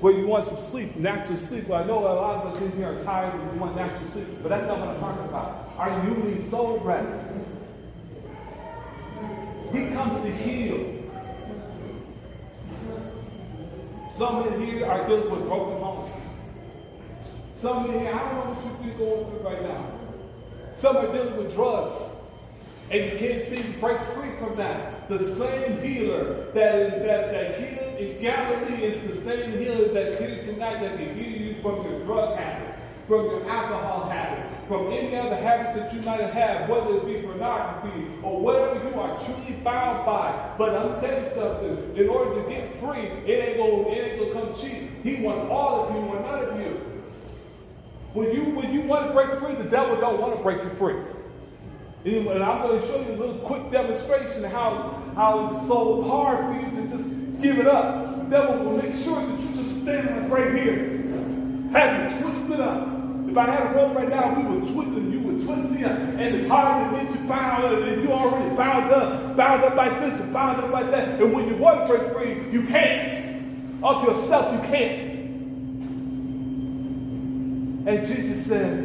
[0.00, 1.66] where you want some sleep, natural sleep.
[1.66, 4.08] Well, I know a lot of us in here are tired and we want natural
[4.10, 5.72] sleep, but that's not what I'm talking about.
[5.76, 7.32] Are you need soul rest?
[9.72, 10.92] He comes to heal.
[14.12, 16.12] Some in here are dealing with broken homes.
[17.54, 19.90] Some in here, I don't know what you're going through right now.
[20.76, 21.94] Some are dealing with drugs,
[22.90, 25.08] and you can't seem to break free from that.
[25.08, 30.42] The same healer that, that, that healed in Galilee is the same healer that's here
[30.42, 32.76] tonight that can heal you from your drug habits,
[33.08, 37.06] from your alcohol habits, from any other habits that you might have had, whether it
[37.06, 40.54] be pornography or whatever you are truly bound by.
[40.58, 44.34] But I'm telling you something, in order to get free, it ain't gonna, it ain't
[44.34, 45.02] gonna come cheap.
[45.02, 46.80] He wants all of you or none of you.
[48.12, 50.70] When you when you want to break free, the devil don't want to break you
[50.76, 50.94] free.
[52.04, 56.38] And I'm going to show you a little quick demonstration how, how it's so hard
[56.44, 57.08] for you to just
[57.40, 58.30] give it up.
[58.30, 60.94] Devil will make sure that you just stand like right here.
[61.72, 62.88] Have you twisted up.
[63.28, 65.82] If I had a rope right now, we would twist and you would twist me
[65.84, 65.98] up.
[65.98, 67.82] And it's hard to get you bound up.
[67.82, 71.20] And you already bound up, bound up like this and bound up like that.
[71.20, 73.82] And when you want to break free, you can't.
[73.82, 75.10] Of yourself, you can't.
[77.86, 78.84] And Jesus says,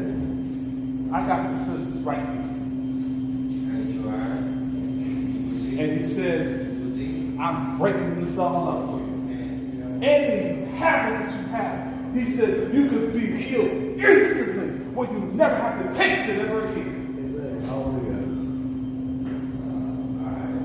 [1.13, 2.49] I got the scissors right here.
[3.71, 4.49] And you are.
[5.79, 6.59] And he says,
[7.39, 9.99] I'm breaking this all up for you.
[10.01, 15.55] Any habit that you have, he said, you could be healed instantly where you never
[15.55, 16.97] have to taste it ever again.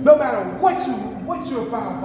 [0.03, 2.03] No matter what you what you're bound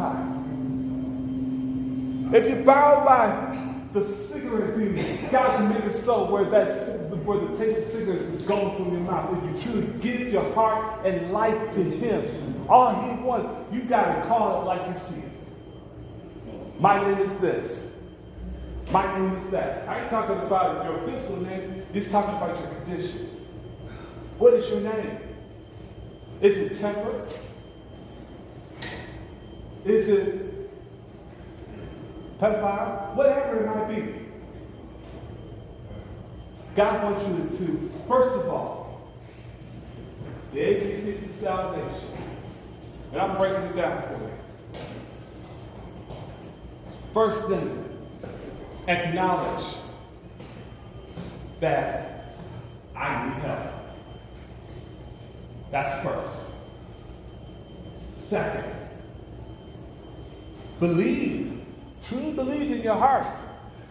[2.32, 2.38] by.
[2.38, 6.92] If you're bound by the cigarette demon, God can make it so where that's
[7.26, 9.36] where the taste of cigarettes is going from your mouth.
[9.44, 14.28] If you truly give your heart and life to Him, all He wants, you gotta
[14.28, 16.80] call it like you see it.
[16.80, 17.88] My name is this.
[18.92, 19.88] My name is that.
[19.88, 23.28] I ain't talking about your physical name, he's talking about your condition.
[24.38, 25.20] What is your name?
[26.42, 27.28] Is it temper?
[29.84, 30.72] Is it
[32.40, 33.16] pedophile?
[33.16, 34.16] Whatever it might be.
[36.76, 39.12] God wants you to, first of all,
[40.54, 42.30] the ABCs of salvation.
[43.12, 44.32] And I'm breaking it down for you.
[47.14, 47.98] First thing,
[48.88, 49.66] acknowledge
[51.60, 52.36] that
[52.96, 53.74] I need help.
[55.72, 56.42] That's first.
[58.16, 58.66] Second,
[60.80, 61.64] believe,
[62.04, 63.26] truly believe in your heart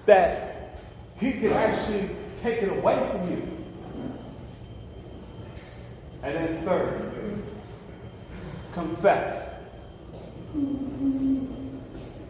[0.07, 0.79] that
[1.17, 3.43] He can actually take it away from you.
[6.23, 7.43] And then third,
[8.79, 9.51] confess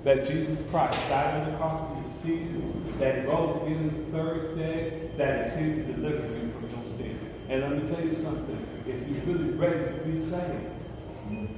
[0.05, 4.19] that Jesus Christ died on the cross for your sins, that he rose again the
[4.19, 7.21] third day, that is here to deliver you from your sins.
[7.49, 11.49] And let me tell you something, if you're really ready to be saved,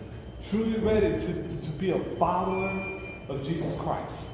[0.49, 2.71] truly ready to, to be a follower
[3.29, 4.29] of Jesus Christ,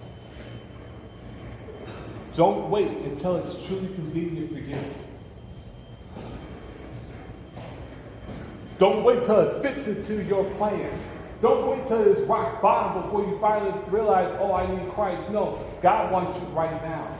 [2.34, 4.78] don't wait until it's truly convenient for you.
[8.78, 11.02] Don't wait till it fits into your plans.
[11.40, 15.30] Don't wait till it's rock bottom before you finally realize, oh, I need Christ.
[15.30, 17.16] No, God wants you right now.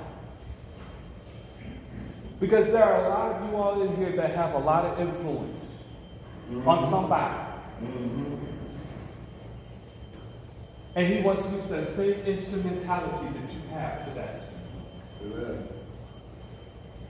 [2.41, 5.01] Because there are a lot of you all in here that have a lot of
[5.01, 5.79] influence
[6.51, 6.69] mm-hmm.
[6.69, 7.35] on somebody.
[7.83, 8.35] Mm-hmm.
[10.97, 14.41] And he wants to use that same instrumentality that you have today.
[15.23, 15.69] Amen.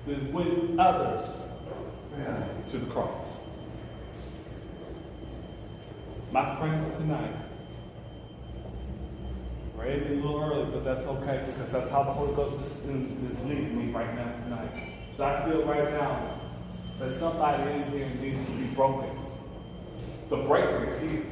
[0.07, 1.31] To win others
[2.71, 3.41] to the cross.
[6.37, 7.35] My friends, tonight,
[9.75, 12.73] we're ending a little early, but that's okay because that's how the Holy Ghost is,
[12.77, 14.71] is leading me right now tonight.
[15.17, 16.39] So I feel right now
[16.99, 19.19] that somebody in here needs to be broken.
[20.29, 21.25] The breaker is here.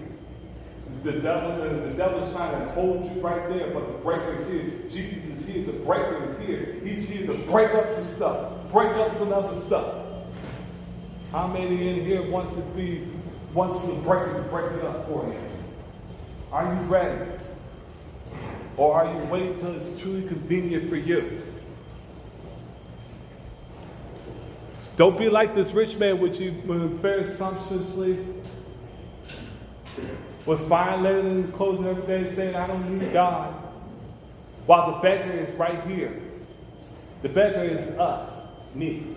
[1.02, 4.46] The devil, the, the devil's trying to hold you right there, but the breaker is
[4.46, 4.88] here.
[4.88, 5.66] Jesus is here.
[5.66, 6.80] The breaker is here.
[6.82, 10.02] He's here to break up some stuff, break up some other stuff.
[11.30, 13.06] How many in here wants to be
[13.54, 15.38] wants breaker to break it up for you?
[16.52, 17.30] Are you ready?
[18.76, 21.40] Or are you waiting until it's truly convenient for you?
[24.96, 26.52] Don't be like this rich man which you
[27.00, 28.18] very sumptuously
[30.46, 33.54] with fine linen and clothes every day saying, I don't need God.
[34.66, 36.20] While the beggar is right here.
[37.22, 38.30] The beggar is us,
[38.74, 39.16] me.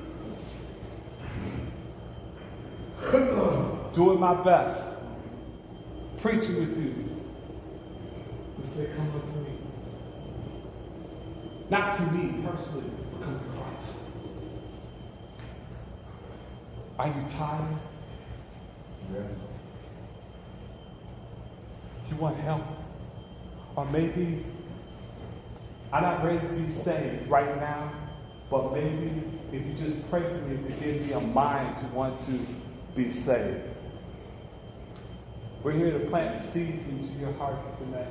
[3.93, 4.91] Doing my best.
[6.19, 7.21] Preaching with you.
[8.61, 9.57] To say, come unto me.
[11.69, 13.99] Not to me personally, but come to Christ.
[16.99, 17.77] Are you tired?
[19.13, 19.21] Yeah.
[22.09, 22.63] You want help?
[23.75, 24.45] Or maybe
[25.93, 27.91] I'm not ready to be saved right now,
[28.49, 32.21] but maybe if you just pray for me to give me a mind to want
[32.25, 32.45] to
[32.95, 33.61] be saved.
[35.67, 38.07] We're here to plant seeds into your hearts tonight.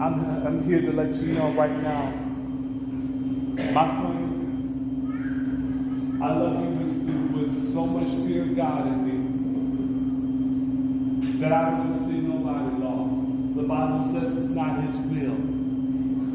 [0.00, 2.12] I'm, I'm here to let you know right now,
[3.72, 6.70] my friends, I love you
[7.40, 9.14] with, so much fear of God in me
[11.40, 13.20] that I don't want to see nobody lost.
[13.56, 15.38] The Bible says it's not his will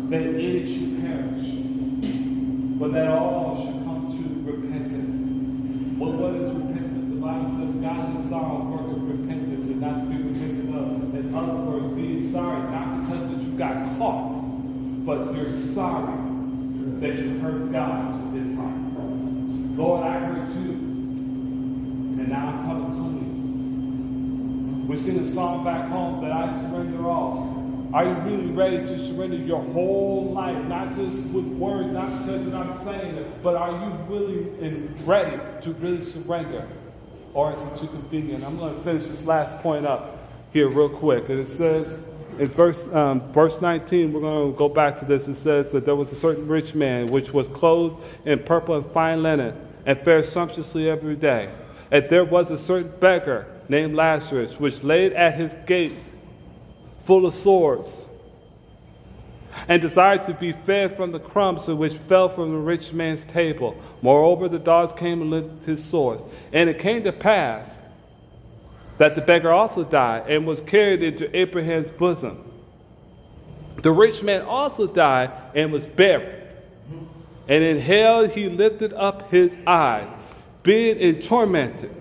[0.10, 1.48] that any should perish,
[2.78, 5.16] but that all should come to repentance.
[5.98, 7.08] Well, what is repentance?
[7.16, 8.73] The Bible says God and sorrow
[9.66, 11.16] and not to be repented of.
[11.16, 16.18] In other words, being sorry, not because that you got caught, but you're sorry
[17.00, 18.76] that you hurt God to his heart.
[19.76, 24.88] Lord, I hurt you, and now I'm coming to you.
[24.88, 27.90] We sing a song back home that I surrender all.
[27.94, 32.54] Are you really ready to surrender your whole life, not just with words, not because
[32.54, 36.68] I'm saying it, but are you willing and ready to really surrender?
[37.34, 38.44] Or is it too convenient?
[38.44, 40.18] I'm going to finish this last point up
[40.52, 41.30] here real quick.
[41.30, 42.00] And it says
[42.40, 45.28] in verse, um, verse 19, we're going to go back to this.
[45.28, 48.92] It says that there was a certain rich man which was clothed in purple and
[48.92, 49.56] fine linen
[49.86, 51.52] and fared sumptuously every day.
[51.92, 55.94] And there was a certain beggar named Lazarus, which laid at his gate
[57.06, 57.90] full of swords,
[59.68, 63.82] and desired to be fed from the crumbs which fell from the rich man's table.
[64.02, 66.22] Moreover, the dogs came and licked his sores.
[66.52, 67.70] And it came to pass
[68.98, 72.52] that the beggar also died and was carried into Abraham's bosom.
[73.82, 76.42] The rich man also died and was buried.
[77.48, 80.10] And in hell he lifted up his eyes,
[80.62, 81.94] being in tormented,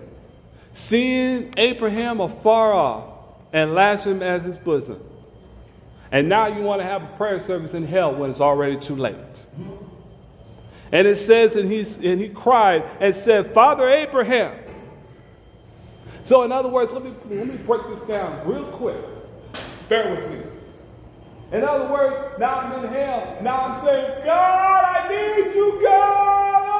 [0.73, 3.13] seeing Abraham afar off
[3.51, 5.03] and Lazarus at his bosom.
[6.13, 8.95] And now you want to have a prayer service in hell when it's already too
[8.95, 9.15] late.
[10.91, 14.59] And it says, and, he's, and he cried and said, Father Abraham.
[16.23, 19.03] So, in other words, let me, let me break this down real quick.
[19.89, 21.57] Bear with me.
[21.57, 23.39] In other words, now I'm in hell.
[23.41, 26.72] Now I'm saying, God, I need you, God.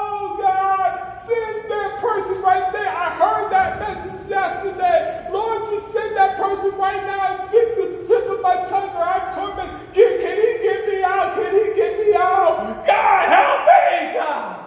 [1.26, 2.88] Send that person right there.
[2.88, 5.28] I heard that message yesterday.
[5.32, 7.38] Lord, just send that person right now.
[7.43, 9.93] and Dip the tip of my tongue I'm tormented.
[9.93, 11.36] Can, can he get me out?
[11.36, 12.86] Can he get me out?
[12.86, 14.63] God, help me, God.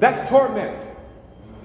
[0.00, 0.82] That's torment.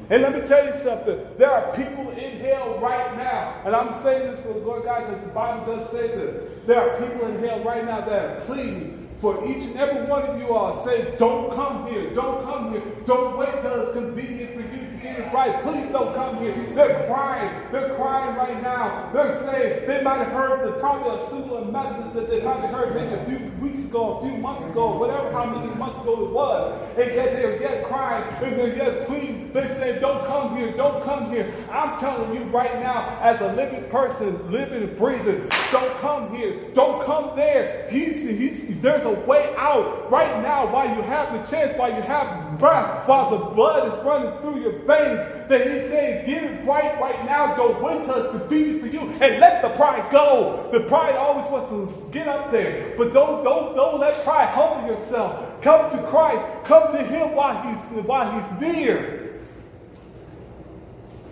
[0.09, 1.19] And let me tell you something.
[1.37, 3.61] There are people in hell right now.
[3.65, 6.39] And I'm saying this for the Lord God because the Bible does say this.
[6.65, 10.23] There are people in hell right now that are pleading for each and every one
[10.23, 10.83] of you all.
[10.85, 12.13] Say, don't come here.
[12.13, 12.83] Don't come here.
[13.05, 15.61] Don't wait till it's convenient for you to get it right.
[15.63, 16.53] Please don't come here.
[16.75, 17.71] They're crying.
[17.71, 19.09] They're crying right now.
[19.13, 22.95] They're saying they might have heard the, probably a similar message that they probably heard
[22.95, 26.31] maybe a few weeks ago, a few months ago, whatever how many months ago it
[26.31, 26.79] was.
[26.97, 29.51] And yet they're yet crying and they're yet pleading.
[29.51, 30.75] They say, don't come here.
[30.77, 31.51] Don't come here.
[31.71, 36.69] I'm telling you right now, as a living person, living and breathing, don't come here.
[36.75, 37.87] Don't come there.
[37.89, 42.01] He's, he's, there's a way out right now while you have the chance, while you
[42.01, 46.65] have breath while the blood is running through your veins, that he's saying, get it
[46.65, 47.55] right right now.
[47.55, 50.69] Don't wait till it's for you and let the pride go.
[50.71, 54.89] The pride always wants to get up there, but don't don't don't let pride humble
[54.89, 55.61] yourself.
[55.61, 56.45] Come to Christ.
[56.65, 59.41] Come to him while he's while he's near.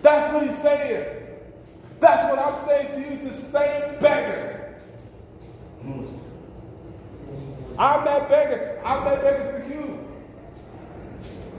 [0.02, 1.24] That's what he's saying.
[2.00, 4.76] That's what I'm saying to you, the same beggar.
[5.84, 6.20] Mm.
[7.78, 8.82] I'm that beggar.
[8.86, 10.00] I'm that beggar for you.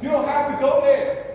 [0.02, 1.26] You don't have to go there.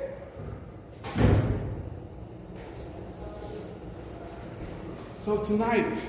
[5.21, 6.01] So tonight,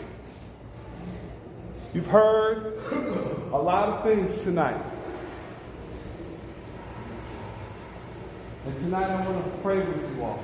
[1.92, 2.78] you've heard
[3.52, 4.82] a lot of things tonight.
[8.64, 10.42] And tonight I want to pray with you all.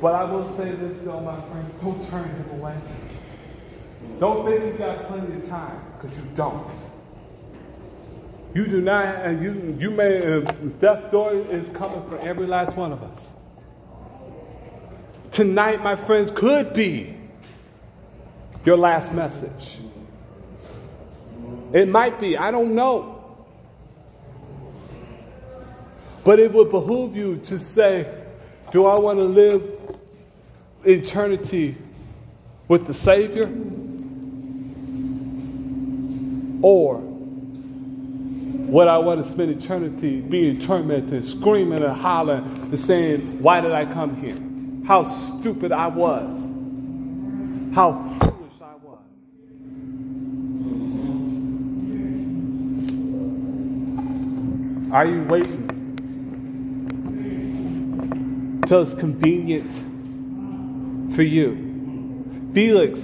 [0.00, 2.76] But I will say this though, my friends, don't turn him away.
[4.18, 6.66] Don't think you've got plenty of time, because you don't.
[8.54, 10.40] You do not, and you, you may, uh,
[10.80, 13.30] death door is coming for every last one of us.
[15.30, 17.16] Tonight, my friends, could be
[18.64, 19.78] your last message.
[21.72, 23.46] It might be, I don't know.
[26.24, 28.12] But it would behoove you to say,
[28.72, 29.96] Do I want to live
[30.84, 31.76] eternity
[32.68, 33.46] with the Savior?
[36.62, 37.00] Or
[38.70, 43.72] would I want to spend eternity being tormented, screaming and hollering and saying, Why did
[43.72, 44.36] I come here?
[44.86, 46.38] How stupid I was.
[47.74, 48.98] How foolish I was.
[54.92, 55.66] Are you waiting
[58.66, 59.72] till it's convenient
[61.14, 62.50] for you?
[62.54, 63.00] Felix,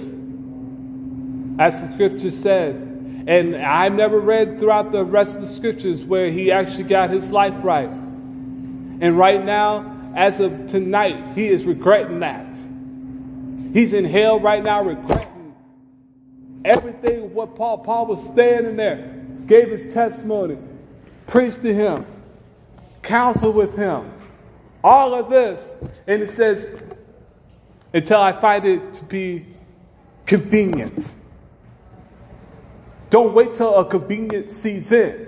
[1.59, 2.86] as the scripture says,
[3.27, 7.31] and I've never read throughout the rest of the scriptures where he actually got his
[7.31, 7.89] life right.
[7.89, 12.55] And right now, as of tonight, he is regretting that.
[13.73, 15.37] He's in hell right now, regretting
[16.67, 20.57] everything what Paul Paul was standing there, gave his testimony,
[21.25, 22.05] preached to him,
[23.01, 24.11] counseled with him,
[24.83, 25.69] all of this.
[26.07, 26.67] And it says,
[27.93, 29.45] until I find it to be
[30.25, 31.13] convenient.
[33.09, 35.27] Don't wait till a convenient season.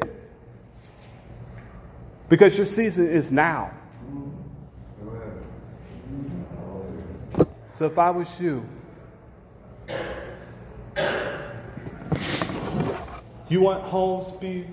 [2.27, 3.71] Because your season is now.
[7.73, 8.67] So if I was you,
[13.47, 14.67] you want homes to be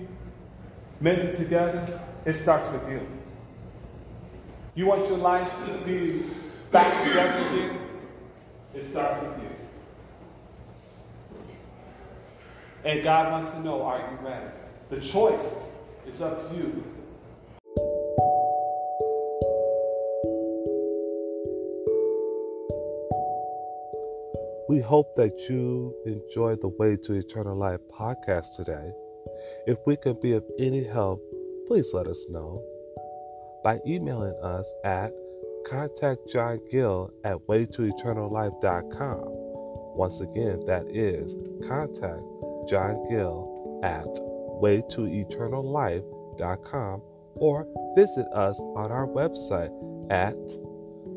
[0.99, 2.01] mended together?
[2.25, 3.07] It starts with you.
[4.75, 6.23] You want your life to be
[6.69, 7.79] back together again?
[8.75, 9.56] It starts with you.
[12.83, 14.45] And God wants to know are you ready?
[14.89, 15.53] The choice
[16.07, 16.83] is up to you.
[24.69, 28.91] We hope that you enjoyed the Way to Eternal Life podcast today.
[29.65, 31.21] If we can be of any help,
[31.67, 32.63] please let us know
[33.63, 35.13] by emailing us at
[35.65, 39.23] contactjohngill at waytoeternallife.com.
[39.97, 41.35] Once again, that is
[41.67, 42.21] contact
[42.67, 44.05] John Gill at
[44.61, 47.01] waytoeternallife.com
[47.35, 49.71] or visit us on our website
[50.11, 50.35] at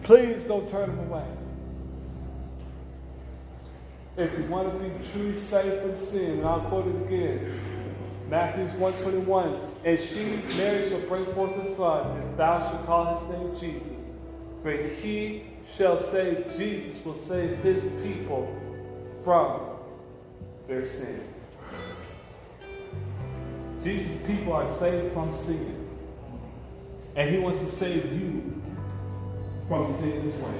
[0.04, 1.26] Please don't turn him away.
[4.18, 7.60] If you want to be truly saved from sin, and I'll quote it again.
[8.30, 13.30] Matthew 121, and she, Mary, shall bring forth a son, and thou shalt call his
[13.30, 14.06] name Jesus.
[14.62, 15.44] For he
[15.78, 18.48] shall save, Jesus will save his people
[19.24, 19.62] from
[20.68, 21.24] their sin.
[23.82, 25.80] Jesus' people are saved from sin.
[27.16, 28.62] And he wants to save you
[29.68, 30.54] from sin as well.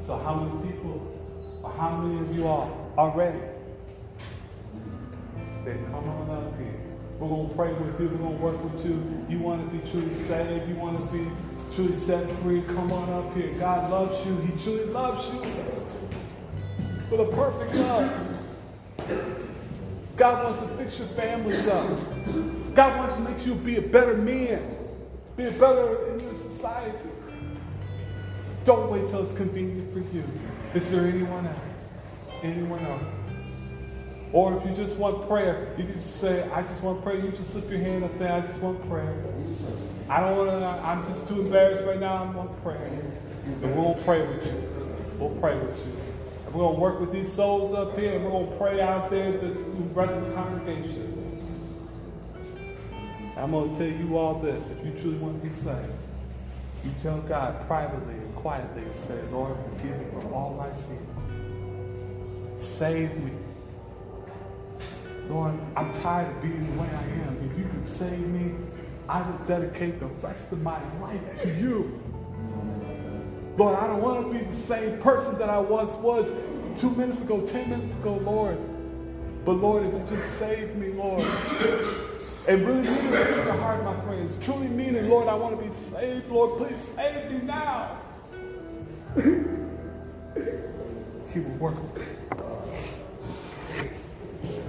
[0.00, 3.40] So, how many people, or how many of you are already?
[5.66, 6.78] Then come on up here.
[7.18, 8.08] We're going to pray with you.
[8.08, 9.26] We're going to work with you.
[9.28, 10.68] You want to be truly saved.
[10.68, 11.28] You want to be
[11.74, 12.62] truly set free.
[12.62, 13.52] Come on up here.
[13.58, 14.36] God loves you.
[14.42, 15.40] He truly loves you
[17.10, 18.12] with a perfect love.
[20.16, 21.88] God wants to fix your families up.
[22.76, 24.62] God wants to make you be a better man,
[25.36, 26.96] be a better in your society.
[28.64, 30.22] Don't wait till it's convenient for you.
[30.74, 31.88] Is there anyone else?
[32.44, 33.15] Anyone else?
[34.32, 37.16] Or if you just want prayer, you can just say, I just want prayer.
[37.16, 39.14] You just slip your hand up say, I just want prayer.
[40.08, 42.24] I don't want to, I'm just too embarrassed right now.
[42.24, 42.84] I want prayer.
[43.44, 44.62] And we will pray with you.
[45.18, 45.92] We'll pray with you.
[46.44, 48.80] And we're going to work with these souls up here and we're going to pray
[48.80, 51.12] out there to the rest of the congregation.
[53.36, 54.70] I'm going to tell you all this.
[54.70, 55.92] If you truly want to be saved,
[56.84, 61.20] you tell God privately and quietly and say, Lord, forgive me for all my sins.
[62.56, 63.32] Save me.
[65.28, 67.50] Lord, I'm tired of being the way I am.
[67.50, 68.54] If you could save me,
[69.08, 72.00] I will dedicate the rest of my life to you.
[73.56, 76.32] Lord, I don't want to be the same person that I once was
[76.74, 78.58] two minutes ago, ten minutes ago, Lord.
[79.44, 81.22] But Lord, if you just save me, Lord,
[82.48, 85.58] and really mean it from your heart, my friends, truly mean it, Lord, I want
[85.58, 87.98] to be saved, Lord, please save me now.
[91.32, 91.76] he will work.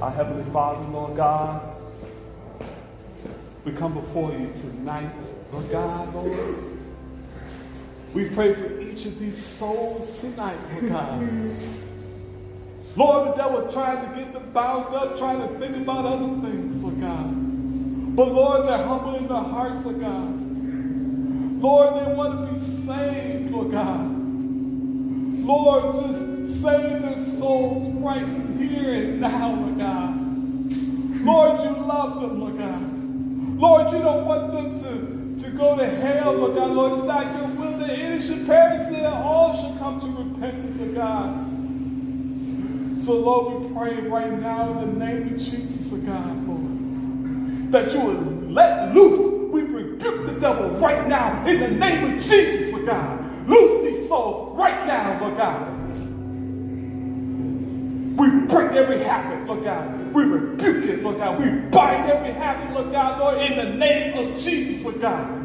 [0.02, 1.76] Our Heavenly Father, Lord God,
[3.66, 5.12] we come before you tonight,
[5.52, 6.56] Lord God, Lord.
[8.14, 11.22] We pray for each of these souls tonight, Lord God.
[12.96, 16.82] Lord, the devil trying to get them bound up, trying to think about other things,
[16.84, 18.16] Lord God.
[18.16, 21.62] But Lord, they're humble in their hearts, Lord God.
[21.62, 24.17] Lord, they want to be saved, Lord God.
[25.48, 28.28] Lord, just save their souls right
[28.58, 30.18] here and now, Lord God.
[31.24, 33.58] Lord, you love them, Lord God.
[33.58, 36.72] Lord, you don't want them to, to go to hell, Lord God.
[36.72, 40.80] Lord, it's not your will that any should perish, that all should come to repentance,
[40.80, 41.46] Lord God.
[43.06, 47.94] So, Lord, we pray right now in the name of Jesus, Lord God, Lord, that
[47.94, 49.50] you would let loose.
[49.54, 53.17] We rebuke the devil right now in the name of Jesus, Lord God.
[53.48, 55.74] Loose these souls right now, Lord God.
[58.18, 60.14] We break every habit, Lord God.
[60.14, 61.40] We rebuke it, Lord God.
[61.40, 65.44] We bind every habit, Lord God, Lord, in the name of Jesus, Lord God.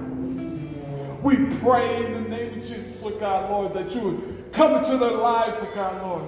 [1.22, 4.96] We pray in the name of Jesus, Lord God, Lord, that you would come into
[4.98, 6.24] their lives, Lord God, Lord.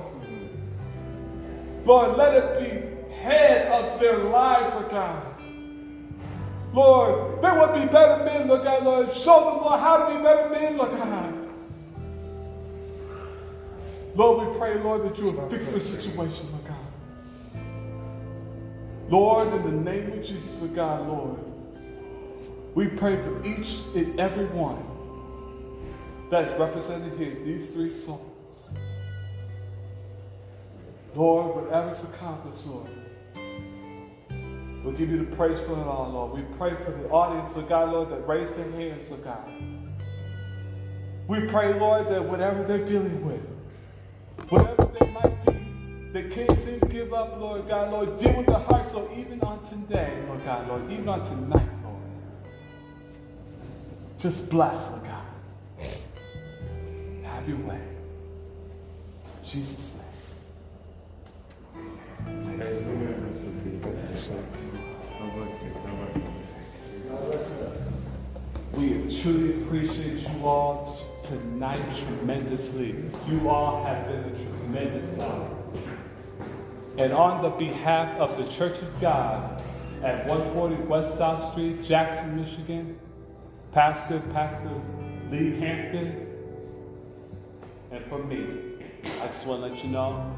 [1.85, 5.27] Lord, let it be head of their lives, Lord God.
[6.73, 9.13] Lord, they would be better men, Lord God, Lord.
[9.15, 11.44] Show them, Lord, how to be better men, Lord God.
[14.15, 16.77] Lord, we pray, Lord, that you will fix the situation, Lord God.
[19.09, 21.39] Lord, in the name of Jesus, Lord God, Lord,
[22.75, 24.83] we pray for each and every one
[26.31, 28.71] that's represented here, these three souls.
[31.15, 32.89] Lord, whatever's accomplished, Lord,
[34.85, 36.33] we'll give you the praise for it all, Lord.
[36.33, 39.49] We pray for the audience, Lord God, Lord, that raised their hands, Lord God.
[41.29, 43.41] We pray, Lord, that whatever they're dealing with,
[44.55, 45.57] whatever they might be,
[46.13, 49.41] they can't seem to give up, Lord God, Lord, deal with the hearts, Lord, even
[49.41, 52.03] on today, Lord God, Lord, even on tonight, Lord.
[54.19, 55.27] Just bless, Lord God.
[57.25, 57.81] Have your way.
[59.43, 60.03] In Jesus' name.
[68.73, 72.95] We truly appreciate you all tonight tremendously.
[73.29, 75.51] You all have been a tremendous help.
[76.99, 79.63] And on the behalf of the Church of God
[80.03, 82.99] at 140 West South Street, Jackson, Michigan,
[83.73, 84.81] Pastor, Pastor
[85.31, 86.27] Lee Hampton,
[87.91, 88.77] and for me,
[89.21, 90.35] I just want to let you know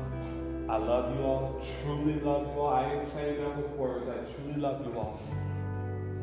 [0.69, 2.75] I love you all, truly love you all.
[2.75, 5.21] I ain't saying that with words, I truly love you all.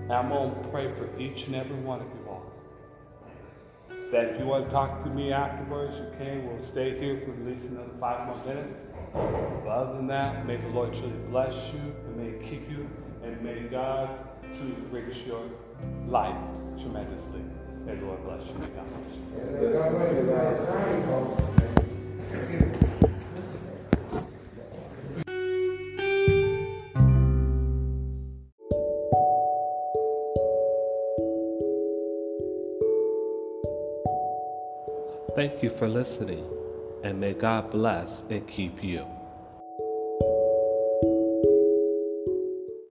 [0.03, 2.22] And I'm going to pray for each and every one of you.
[4.13, 6.45] That if you want to talk to me afterwards, you can.
[6.45, 8.81] We'll stay here for at least another five more minutes.
[9.11, 12.87] But other than that, may the Lord truly bless you, and may He keep you,
[13.23, 14.11] and may God
[14.55, 15.49] truly enrich your
[16.07, 16.37] life
[16.79, 17.41] tremendously.
[17.87, 18.53] And Lord bless you.
[18.59, 18.85] May God
[22.61, 22.89] bless you.
[35.35, 36.45] Thank you for listening,
[37.03, 39.12] and may God bless and keep you.